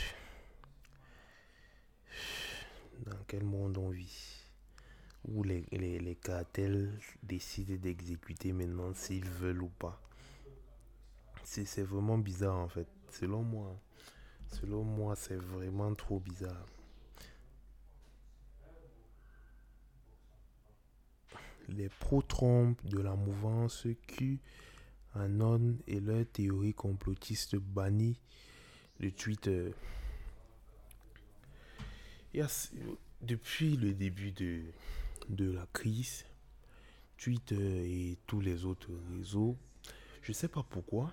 Dans 3.05 3.17
quel 3.27 3.43
monde 3.43 3.77
on 3.77 3.89
vit? 3.89 4.41
Où 5.27 5.41
les, 5.41 5.65
les 5.71 6.15
cartels 6.15 6.99
décident 7.23 7.75
d'exécuter 7.75 8.53
maintenant 8.53 8.93
s'ils 8.93 9.25
veulent 9.25 9.63
ou 9.63 9.69
pas. 9.69 9.99
C'est 11.43 11.81
vraiment 11.81 12.19
bizarre 12.19 12.57
en 12.57 12.67
fait, 12.67 12.87
selon 13.11 13.41
moi. 13.41 13.75
Selon 14.47 14.83
moi, 14.83 15.15
c'est 15.15 15.35
vraiment 15.35 15.93
trop 15.95 16.19
bizarre. 16.19 16.65
Les 21.69 21.89
pro-Trump 21.89 22.79
de 22.85 22.99
la 22.99 23.15
mouvance 23.15 23.87
QAnon 24.07 25.77
et 25.87 25.99
leur 25.99 26.25
théorie 26.25 26.73
complotiste 26.73 27.55
bannie 27.55 28.19
de 28.99 29.09
Twitter. 29.09 29.71
depuis 33.21 33.77
le 33.77 33.93
début 33.93 34.31
de, 34.31 34.63
la 35.51 35.65
crise, 35.73 36.25
Twitter 37.17 38.11
et 38.11 38.17
tous 38.27 38.41
les 38.41 38.65
autres 38.65 38.91
réseaux, 39.15 39.57
je 40.21 40.31
ne 40.31 40.33
sais 40.33 40.47
pas 40.47 40.63
pourquoi, 40.69 41.11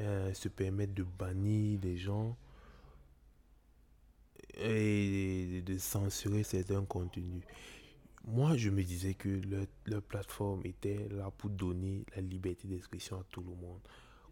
euh, 0.00 0.32
se 0.34 0.48
permettent 0.48 0.94
de 0.94 1.02
bannir 1.02 1.80
les 1.82 1.96
gens 1.96 2.36
et 4.56 5.62
de 5.64 5.78
censurer 5.78 6.42
certains 6.42 6.84
contenus 6.84 7.42
moi, 8.26 8.56
je 8.56 8.70
me 8.70 8.82
disais 8.82 9.14
que 9.14 9.40
leur, 9.86 10.02
plateforme 10.02 10.60
était 10.64 11.08
là 11.08 11.30
pour 11.30 11.50
donner 11.50 12.04
la 12.14 12.22
liberté 12.22 12.68
d'expression 12.68 13.18
à 13.18 13.24
tout 13.30 13.40
le 13.40 13.54
monde. 13.54 13.80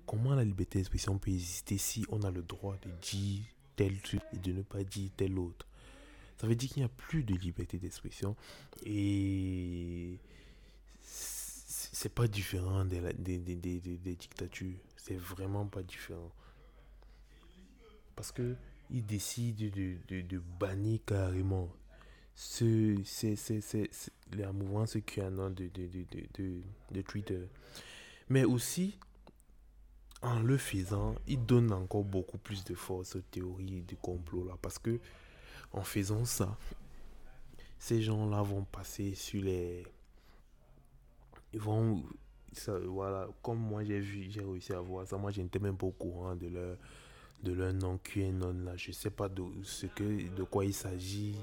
Comment 0.07 0.35
la 0.35 0.45
liberté 0.45 0.79
d'expression 0.79 1.19
peut 1.19 1.31
exister 1.31 1.79
si 1.79 2.05
on 2.11 2.23
a 2.23 2.31
le 2.31 2.43
droit 2.43 2.77
de 2.83 2.91
dire 3.03 3.43
tel 3.77 4.01
truc 4.01 4.23
et 4.33 4.39
de 4.39 4.53
ne 4.53 4.63
pas 4.63 4.85
dire 4.85 5.11
tel 5.17 5.39
autre? 5.39 5.67
Ça 6.37 6.47
veut 6.47 6.55
dire 6.55 6.69
qu'il 6.69 6.83
n'y 6.83 6.87
a 6.87 6.91
plus 6.91 7.25
de 7.25 7.35
liberté 7.35 7.79
d'expression 7.79 8.37
et 8.85 10.19
c'est 11.03 12.15
pas 12.15 12.29
différent 12.29 12.85
des, 12.85 13.01
des, 13.15 13.39
des, 13.39 13.81
des 13.81 14.15
dictatures. 14.15 14.79
C'est 14.97 15.17
vraiment 15.17 15.67
pas 15.67 15.83
différent. 15.83 16.33
Parce 18.15 18.33
que 18.33 18.57
ils 18.91 19.05
décident 19.05 19.67
de, 19.77 19.97
de, 20.09 20.21
de 20.23 20.39
bannir 20.61 21.01
carrément 21.05 21.69
c'est 22.41 23.91
la 24.37 24.53
mouvance 24.53 24.97
QAnon 25.05 25.51
de, 25.51 25.65
de, 25.75 25.89
de, 25.89 26.05
de, 26.35 26.63
de 26.93 27.03
Twitter. 27.03 27.49
Mais 28.29 28.45
aussi, 28.45 28.97
en 30.23 30.39
le 30.39 30.57
faisant, 30.57 31.17
il 31.27 31.45
donne 31.45 31.73
encore 31.73 32.05
beaucoup 32.05 32.39
plus 32.39 32.63
de 32.63 32.75
force 32.75 33.17
aux 33.17 33.23
théories 33.23 33.83
du 33.83 33.97
complot 33.97 34.45
là. 34.47 34.57
Parce 34.63 34.79
que 34.79 35.01
en 35.73 35.83
faisant 35.83 36.25
ça, 36.25 36.57
ces 37.77 38.03
gens-là 38.03 38.43
vont 38.43 38.63
passer 38.63 39.17
sur 39.17 39.43
les. 39.43 39.85
Ils 41.53 41.61
vont. 41.61 42.05
Ça, 42.53 42.79
voilà, 42.79 43.29
comme 43.43 43.59
moi 43.59 43.83
j'ai 43.83 43.99
vu, 43.99 44.31
j'ai 44.31 44.43
réussi 44.43 44.73
à 44.73 44.81
voir 44.81 45.09
ça. 45.09 45.17
Moi, 45.17 45.33
je 45.33 45.43
n'étais 45.43 45.59
même 45.59 45.77
pas 45.77 45.87
au 45.87 45.91
courant 45.91 46.37
de 46.37 46.47
leur, 46.47 46.77
de 47.43 47.53
leur 47.53 47.73
nom 47.73 47.99
QAnon 47.99 48.53
là. 48.65 48.77
Je 48.77 48.93
sais 48.93 49.11
pas 49.11 49.29
de, 49.29 49.43
ce 49.65 49.87
que, 49.87 50.29
de 50.37 50.45
quoi 50.45 50.65
il 50.65 50.73
s'agit 50.73 51.35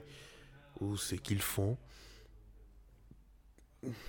ou 0.79 0.97
ce 0.97 1.15
qu'ils 1.15 1.41
font. 1.41 1.77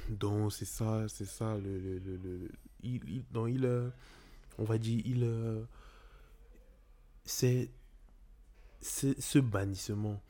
Donc 0.08 0.52
c'est 0.52 0.64
ça, 0.64 1.06
c'est 1.08 1.26
ça 1.26 1.56
le, 1.58 1.78
le, 1.98 2.16
le, 2.16 2.50
il, 2.82 3.00
il, 3.08 3.24
donc 3.30 3.50
il 3.50 3.64
euh, 3.64 3.90
on 4.58 4.64
va 4.64 4.78
dire 4.78 5.02
il 5.04 5.22
euh, 5.22 5.62
c'est 7.24 7.70
ce 8.80 9.38
bannissement 9.38 10.20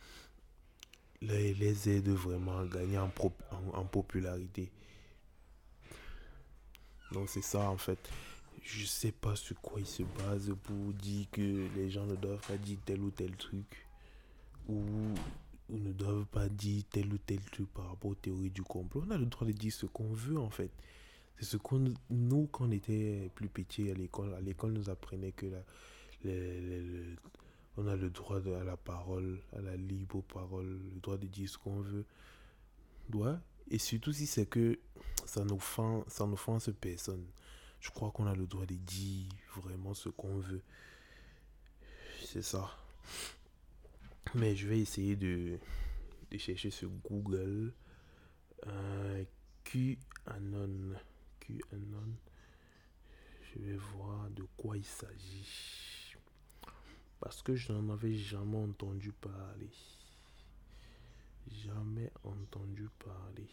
les, 1.22 1.54
les, 1.54 1.88
aide 1.88 2.08
vraiment 2.08 2.58
à 2.58 2.66
gagner 2.66 2.98
en, 2.98 3.10
en, 3.72 3.84
popularité. 3.84 4.70
Donc 7.12 7.28
c'est 7.28 7.42
ça 7.42 7.70
en 7.70 7.76
fait. 7.76 7.98
Je 8.62 8.84
sais 8.84 9.12
pas 9.12 9.36
sur 9.36 9.60
quoi 9.60 9.80
il 9.80 9.86
se 9.86 10.02
base 10.02 10.52
pour 10.64 10.92
dire 10.94 11.26
que 11.30 11.68
les 11.76 11.88
gens 11.90 12.04
ne 12.04 12.16
doivent 12.16 12.44
pas 12.46 12.56
dire 12.56 12.78
tel 12.84 13.00
ou 13.00 13.10
tel 13.10 13.36
truc. 13.36 13.86
Ou 14.68 14.82
ne 15.68 15.92
doivent 15.92 16.26
pas 16.26 16.48
dire 16.48 16.84
tel 16.90 17.12
ou 17.12 17.18
tel 17.18 17.40
truc 17.40 17.72
par 17.72 17.88
rapport 17.88 18.12
aux 18.12 18.14
théories 18.14 18.50
du 18.50 18.62
complot. 18.62 19.04
On 19.06 19.10
a 19.10 19.18
le 19.18 19.26
droit 19.26 19.46
de 19.46 19.52
dire 19.52 19.72
ce 19.72 19.86
qu'on 19.86 20.12
veut 20.12 20.38
en 20.38 20.50
fait. 20.50 20.70
C'est 21.38 21.44
ce 21.44 21.56
qu'on 21.56 21.92
nous 22.10 22.46
quand 22.46 22.66
on 22.66 22.70
était 22.70 23.30
plus 23.34 23.48
petits 23.48 23.90
à 23.90 23.94
l'école, 23.94 24.32
à 24.34 24.40
l'école 24.40 24.72
nous 24.72 24.88
apprenait 24.88 25.32
que 25.32 25.46
la, 25.46 25.58
on 27.76 27.86
a 27.86 27.96
le 27.96 28.10
droit 28.10 28.40
de, 28.40 28.52
à 28.52 28.64
la 28.64 28.76
parole, 28.76 29.40
à 29.54 29.60
la 29.60 29.76
libre 29.76 30.22
parole, 30.22 30.80
le 30.94 31.00
droit 31.00 31.18
de 31.18 31.26
dire 31.26 31.48
ce 31.48 31.58
qu'on 31.58 31.80
veut. 31.80 32.04
Et 33.70 33.78
surtout 33.78 34.12
si 34.12 34.26
c'est 34.26 34.46
que 34.46 34.78
ça 35.24 35.44
nous 35.44 35.56
offense, 35.56 36.04
ça 36.08 36.72
personne. 36.72 37.24
Je 37.80 37.90
crois 37.90 38.10
qu'on 38.10 38.26
a 38.26 38.34
le 38.34 38.46
droit 38.46 38.66
de 38.66 38.74
dire 38.74 39.28
vraiment 39.56 39.94
ce 39.94 40.08
qu'on 40.08 40.38
veut. 40.38 40.62
C'est 42.24 42.42
ça. 42.42 42.70
Mais 44.34 44.54
je 44.54 44.66
vais 44.66 44.80
essayer 44.80 45.16
de, 45.16 45.58
de 46.30 46.38
chercher 46.38 46.70
sur 46.70 46.90
Google 47.08 47.72
euh, 48.66 49.24
QAnon. 49.64 50.94
QAnon. 51.40 52.16
Je 53.42 53.58
vais 53.60 53.76
voir 53.76 54.28
de 54.30 54.44
quoi 54.56 54.76
il 54.76 54.84
s'agit. 54.84 56.14
Parce 57.20 57.42
que 57.42 57.54
je 57.54 57.72
n'en 57.72 57.88
avais 57.92 58.14
jamais 58.14 58.58
entendu 58.58 59.12
parler. 59.12 59.70
Jamais 61.50 62.12
entendu 62.24 62.88
parler. 62.98 63.48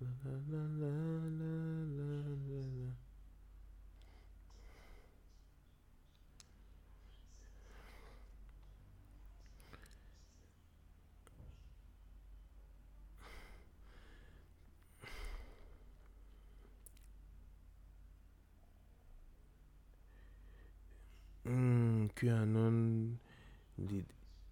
La, 0.00 0.08
la, 0.48 0.66
la, 0.78 1.00
QAnon 22.20 23.08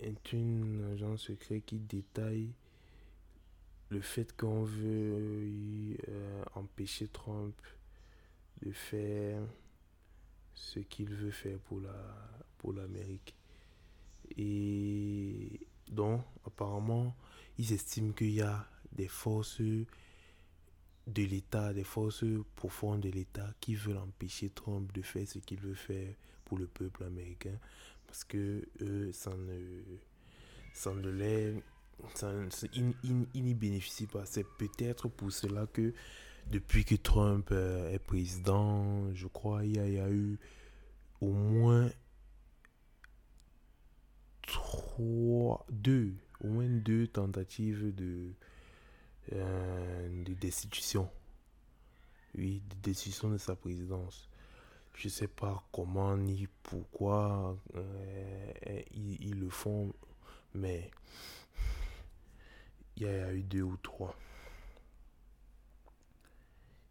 est 0.00 0.32
une 0.32 0.90
agence 0.94 1.22
secrète 1.22 1.66
qui 1.66 1.78
détaille 1.78 2.48
le 3.90 4.00
fait 4.00 4.34
qu'on 4.36 4.64
veut 4.64 5.96
euh, 6.08 6.44
empêcher 6.54 7.08
Trump 7.08 7.54
de 8.62 8.72
faire 8.72 9.42
ce 10.54 10.80
qu'il 10.80 11.10
veut 11.10 11.30
faire 11.30 11.58
pour 11.58 11.80
la 11.80 11.92
pour 12.56 12.72
l'Amérique. 12.72 13.34
Et 14.36 15.60
donc, 15.90 16.22
apparemment, 16.46 17.14
ils 17.58 17.72
estiment 17.72 18.12
qu'il 18.12 18.30
y 18.30 18.42
a 18.42 18.66
des 18.92 19.08
forces 19.08 19.60
de 19.60 21.22
l'État, 21.22 21.72
des 21.72 21.84
forces 21.84 22.24
profondes 22.56 23.00
de 23.00 23.10
l'État 23.10 23.52
qui 23.60 23.74
veulent 23.74 23.98
empêcher 23.98 24.50
Trump 24.50 24.90
de 24.92 25.02
faire 25.02 25.28
ce 25.28 25.38
qu'il 25.38 25.60
veut 25.60 25.74
faire 25.74 26.14
pour 26.48 26.58
le 26.58 26.66
peuple 26.66 27.04
américain. 27.04 27.58
Parce 28.06 28.24
que 28.24 28.66
eux, 28.80 29.12
ça 29.12 29.30
ne, 29.36 29.82
ça 30.72 30.94
ne 30.94 31.10
les, 31.10 31.54
ça, 32.14 32.32
ils, 32.74 33.26
n'y 33.34 33.54
bénéficient 33.54 34.06
pas. 34.06 34.24
C'est 34.24 34.46
peut-être 34.58 35.08
pour 35.08 35.30
cela 35.32 35.66
que 35.66 35.92
depuis 36.50 36.84
que 36.84 36.94
Trump 36.94 37.48
euh, 37.52 37.92
est 37.92 37.98
président, 37.98 39.12
je 39.14 39.26
crois, 39.26 39.64
il 39.64 39.76
y 39.76 39.78
a, 39.78 39.86
il 39.86 39.94
y 39.94 39.98
a 39.98 40.10
eu 40.10 40.38
au 41.20 41.32
moins 41.32 41.90
trois, 44.46 45.66
deux, 45.70 46.14
au 46.40 46.48
moins 46.48 46.68
deux 46.68 47.06
tentatives 47.06 47.94
de, 47.94 48.30
euh, 49.32 50.24
de 50.24 50.34
destitution. 50.34 51.10
Oui, 52.36 52.62
de 52.70 52.76
destitution 52.82 53.30
de 53.30 53.38
sa 53.38 53.56
présidence. 53.56 54.27
Je 54.98 55.08
sais 55.08 55.28
pas 55.28 55.62
comment 55.70 56.16
ni 56.16 56.48
pourquoi 56.64 57.56
euh, 57.76 58.82
ils, 58.90 59.38
le 59.38 59.48
font, 59.48 59.94
mais 60.54 60.90
il 62.96 63.04
y 63.04 63.06
a 63.06 63.32
eu 63.32 63.44
deux 63.44 63.62
ou 63.62 63.76
trois. 63.76 64.18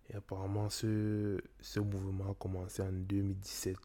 Et 0.09 0.15
apparemment, 0.15 0.69
ce, 0.69 1.37
ce 1.59 1.81
mouvement 1.81 2.31
a 2.31 2.35
commencé 2.35 2.81
en 2.81 2.93
2017. 2.93 3.75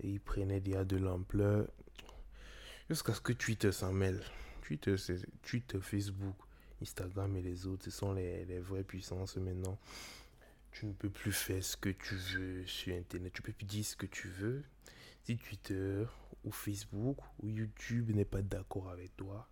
Et 0.00 0.12
il 0.12 0.20
prenait 0.20 0.60
déjà 0.60 0.86
de 0.86 0.96
l'ampleur 0.96 1.68
jusqu'à 2.88 3.12
ce 3.12 3.20
que 3.20 3.34
Twitter 3.34 3.72
s'en 3.72 3.92
mêle. 3.92 4.22
Twitter, 4.62 4.96
Twitter, 5.42 5.80
Facebook, 5.82 6.36
Instagram 6.80 7.36
et 7.36 7.42
les 7.42 7.66
autres, 7.66 7.84
ce 7.84 7.90
sont 7.90 8.14
les, 8.14 8.46
les 8.46 8.58
vraies 8.58 8.84
puissances 8.84 9.36
maintenant. 9.36 9.78
Tu 10.78 10.84
ne 10.84 10.92
peux 10.92 11.08
plus 11.08 11.32
faire 11.32 11.64
ce 11.64 11.74
que 11.74 11.88
tu 11.88 12.16
veux 12.16 12.66
sur 12.66 12.94
Internet. 12.94 13.32
Tu 13.32 13.40
peux 13.40 13.52
plus 13.52 13.64
dire 13.64 13.82
ce 13.82 13.96
que 13.96 14.04
tu 14.04 14.28
veux. 14.28 14.62
Si 15.24 15.38
Twitter 15.38 16.04
ou 16.44 16.50
Facebook 16.50 17.16
ou 17.40 17.48
YouTube 17.48 18.14
n'est 18.14 18.26
pas 18.26 18.42
d'accord 18.42 18.90
avec 18.90 19.16
toi, 19.16 19.48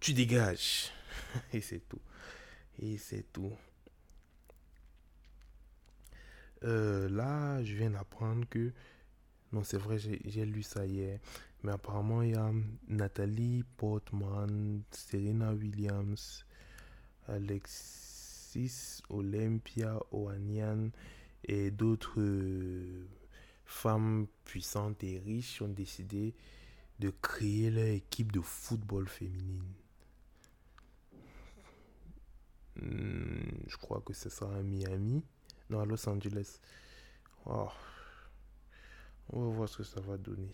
tu 0.00 0.12
dégages. 0.12 0.90
Et 1.52 1.60
c'est 1.60 1.88
tout. 1.88 2.00
Et 2.80 2.98
c'est 2.98 3.32
tout. 3.32 3.52
Euh, 6.64 7.08
là, 7.08 7.62
je 7.62 7.76
viens 7.76 7.90
d'apprendre 7.90 8.48
que... 8.48 8.72
Non, 9.52 9.62
c'est 9.62 9.78
vrai, 9.78 9.98
j'ai 10.00 10.46
lu 10.46 10.64
ça 10.64 10.84
hier. 10.84 11.20
Mais 11.62 11.70
apparemment, 11.70 12.22
il 12.22 12.32
y 12.32 12.34
a 12.34 12.50
Nathalie 12.88 13.62
Portman, 13.76 14.82
Serena 14.90 15.52
Williams, 15.52 16.44
Olympia 19.08 20.00
Oanian 20.10 20.90
et 21.44 21.70
d'autres 21.70 22.20
euh, 22.20 23.06
femmes 23.64 24.26
puissantes 24.44 25.02
et 25.04 25.18
riches 25.18 25.62
ont 25.62 25.68
décidé 25.68 26.34
de 26.98 27.10
créer 27.22 27.70
leur 27.70 27.86
équipe 27.86 28.32
de 28.32 28.40
football 28.40 29.08
féminine. 29.08 29.64
Hmm, 32.76 33.40
je 33.66 33.76
crois 33.76 34.02
que 34.04 34.12
ce 34.12 34.28
sera 34.28 34.56
à 34.56 34.62
Miami. 34.62 35.22
Non, 35.70 35.80
à 35.80 35.84
Los 35.84 36.08
Angeles. 36.08 36.60
On 37.46 37.68
va 39.32 39.48
voir 39.50 39.68
ce 39.68 39.78
que 39.78 39.84
ça 39.84 40.00
va 40.00 40.16
donner. 40.18 40.50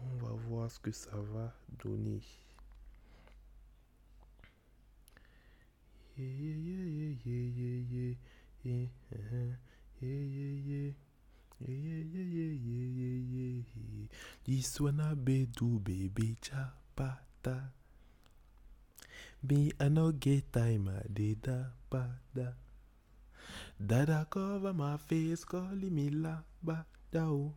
On 0.00 0.24
va 0.24 0.32
voir 0.48 0.70
ce 0.70 0.78
que 0.78 0.92
ça 0.92 1.16
va 1.16 1.52
donner. 1.82 2.20
Isso 14.46 14.88
é 14.88 14.92
na 14.92 15.14
B 15.14 15.46
do 15.46 15.78
bebê 15.78 16.34
chapata. 16.42 17.72
Be 19.40 19.72
a 19.78 19.88
no 19.88 20.12
get 20.12 20.50
time 20.50 20.90
de 21.08 21.36
da 21.36 21.72
pada. 21.88 22.56
Dada 23.78 24.26
cover 24.28 24.74
my 24.74 24.96
face, 24.98 25.44
calling 25.44 25.94
me 25.94 26.10
la 26.10 26.42
badao. 26.60 27.52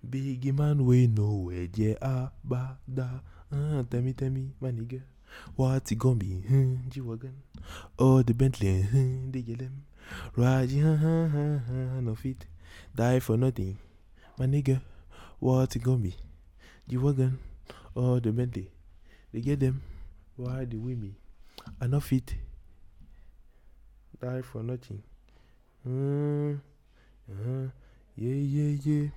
Big 0.00 0.54
man, 0.54 0.86
we 0.86 1.08
know 1.08 1.46
where 1.46 1.66
they 1.66 1.96
are, 2.00 2.30
bada. 2.46 3.20
Uh, 3.50 3.80
ah, 3.80 3.84
tell 3.90 4.02
me, 4.02 4.12
tell 4.12 4.30
me, 4.30 4.52
my 4.60 4.70
nigga. 4.70 5.15
What's 5.56 5.92
it 5.92 5.98
gonna 5.98 6.16
be? 6.16 6.40
Hmm, 6.40 6.88
G-Wagon. 6.88 7.42
Oh, 7.98 8.22
the 8.22 8.34
Bentley, 8.34 8.82
hmm, 8.82 9.30
they 9.30 9.42
get 9.42 9.58
them. 9.58 9.84
Ride, 10.36 10.70
huh, 10.70 10.96
huh, 10.96 11.28
huh, 11.28 11.58
huh, 11.66 12.00
no 12.00 12.14
fit. 12.14 12.46
Die 12.94 13.20
for 13.20 13.36
nothing. 13.36 13.78
My 14.38 14.46
nigga, 14.46 14.80
what's 15.38 15.76
it 15.76 15.82
gonna 15.82 15.98
be? 15.98 16.14
G-Wagon. 16.88 17.38
Oh, 17.94 18.20
the 18.20 18.32
Bentley. 18.32 18.70
They 19.32 19.40
get 19.40 19.60
them. 19.60 19.82
Why 20.36 20.64
the 20.64 20.76
women? 20.76 21.16
I 21.80 21.86
no 21.86 22.00
fit. 22.00 22.34
Die 24.20 24.42
for 24.42 24.62
nothing. 24.62 25.02
Hmm. 25.82 26.54
Uh-huh. 27.30 27.68
Yeah, 28.16 28.34
yeah, 28.34 28.76
yeah. 28.84 29.08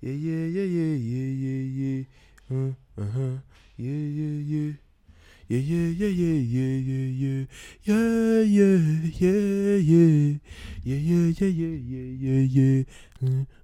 Yeah, 0.00 0.12
yeah, 0.12 0.46
yeah, 0.46 0.62
yeah, 0.62 0.94
yeah, 0.96 1.30
yeah, 1.44 1.62
yeah. 1.80 2.04
Uh, 2.50 2.72
uh-huh. 3.00 3.36
Yeah, 3.76 4.04
yeah, 4.18 4.36
yeah. 4.44 4.72
Uh, 5.50 5.56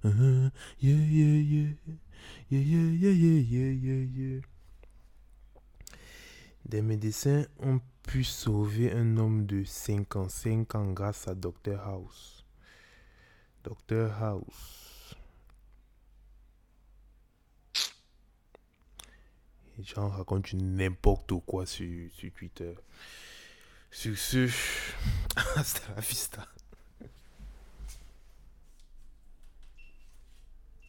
uh-huh. 0.03 0.51
Des 6.65 6.81
médecins 6.81 7.45
ont 7.59 7.79
pu 8.03 8.25
sauver 8.25 8.91
un 8.91 9.15
homme 9.15 9.45
de 9.45 9.63
55 9.63 10.75
ans 10.75 10.91
grâce 10.91 11.29
à 11.29 11.35
Dr 11.35 11.79
House. 11.79 12.45
Dr 13.63 14.11
House. 14.21 14.86
Les 19.77 19.83
gens 19.83 20.09
racontent 20.09 20.49
n'importe 20.53 21.33
quoi 21.45 21.65
sur, 21.65 21.87
sur 22.11 22.31
Twitter. 22.31 22.73
Sur 23.91 24.17
ce, 24.17 24.49
hasta 25.55 25.93
la 25.95 26.01
vista. 26.01 26.47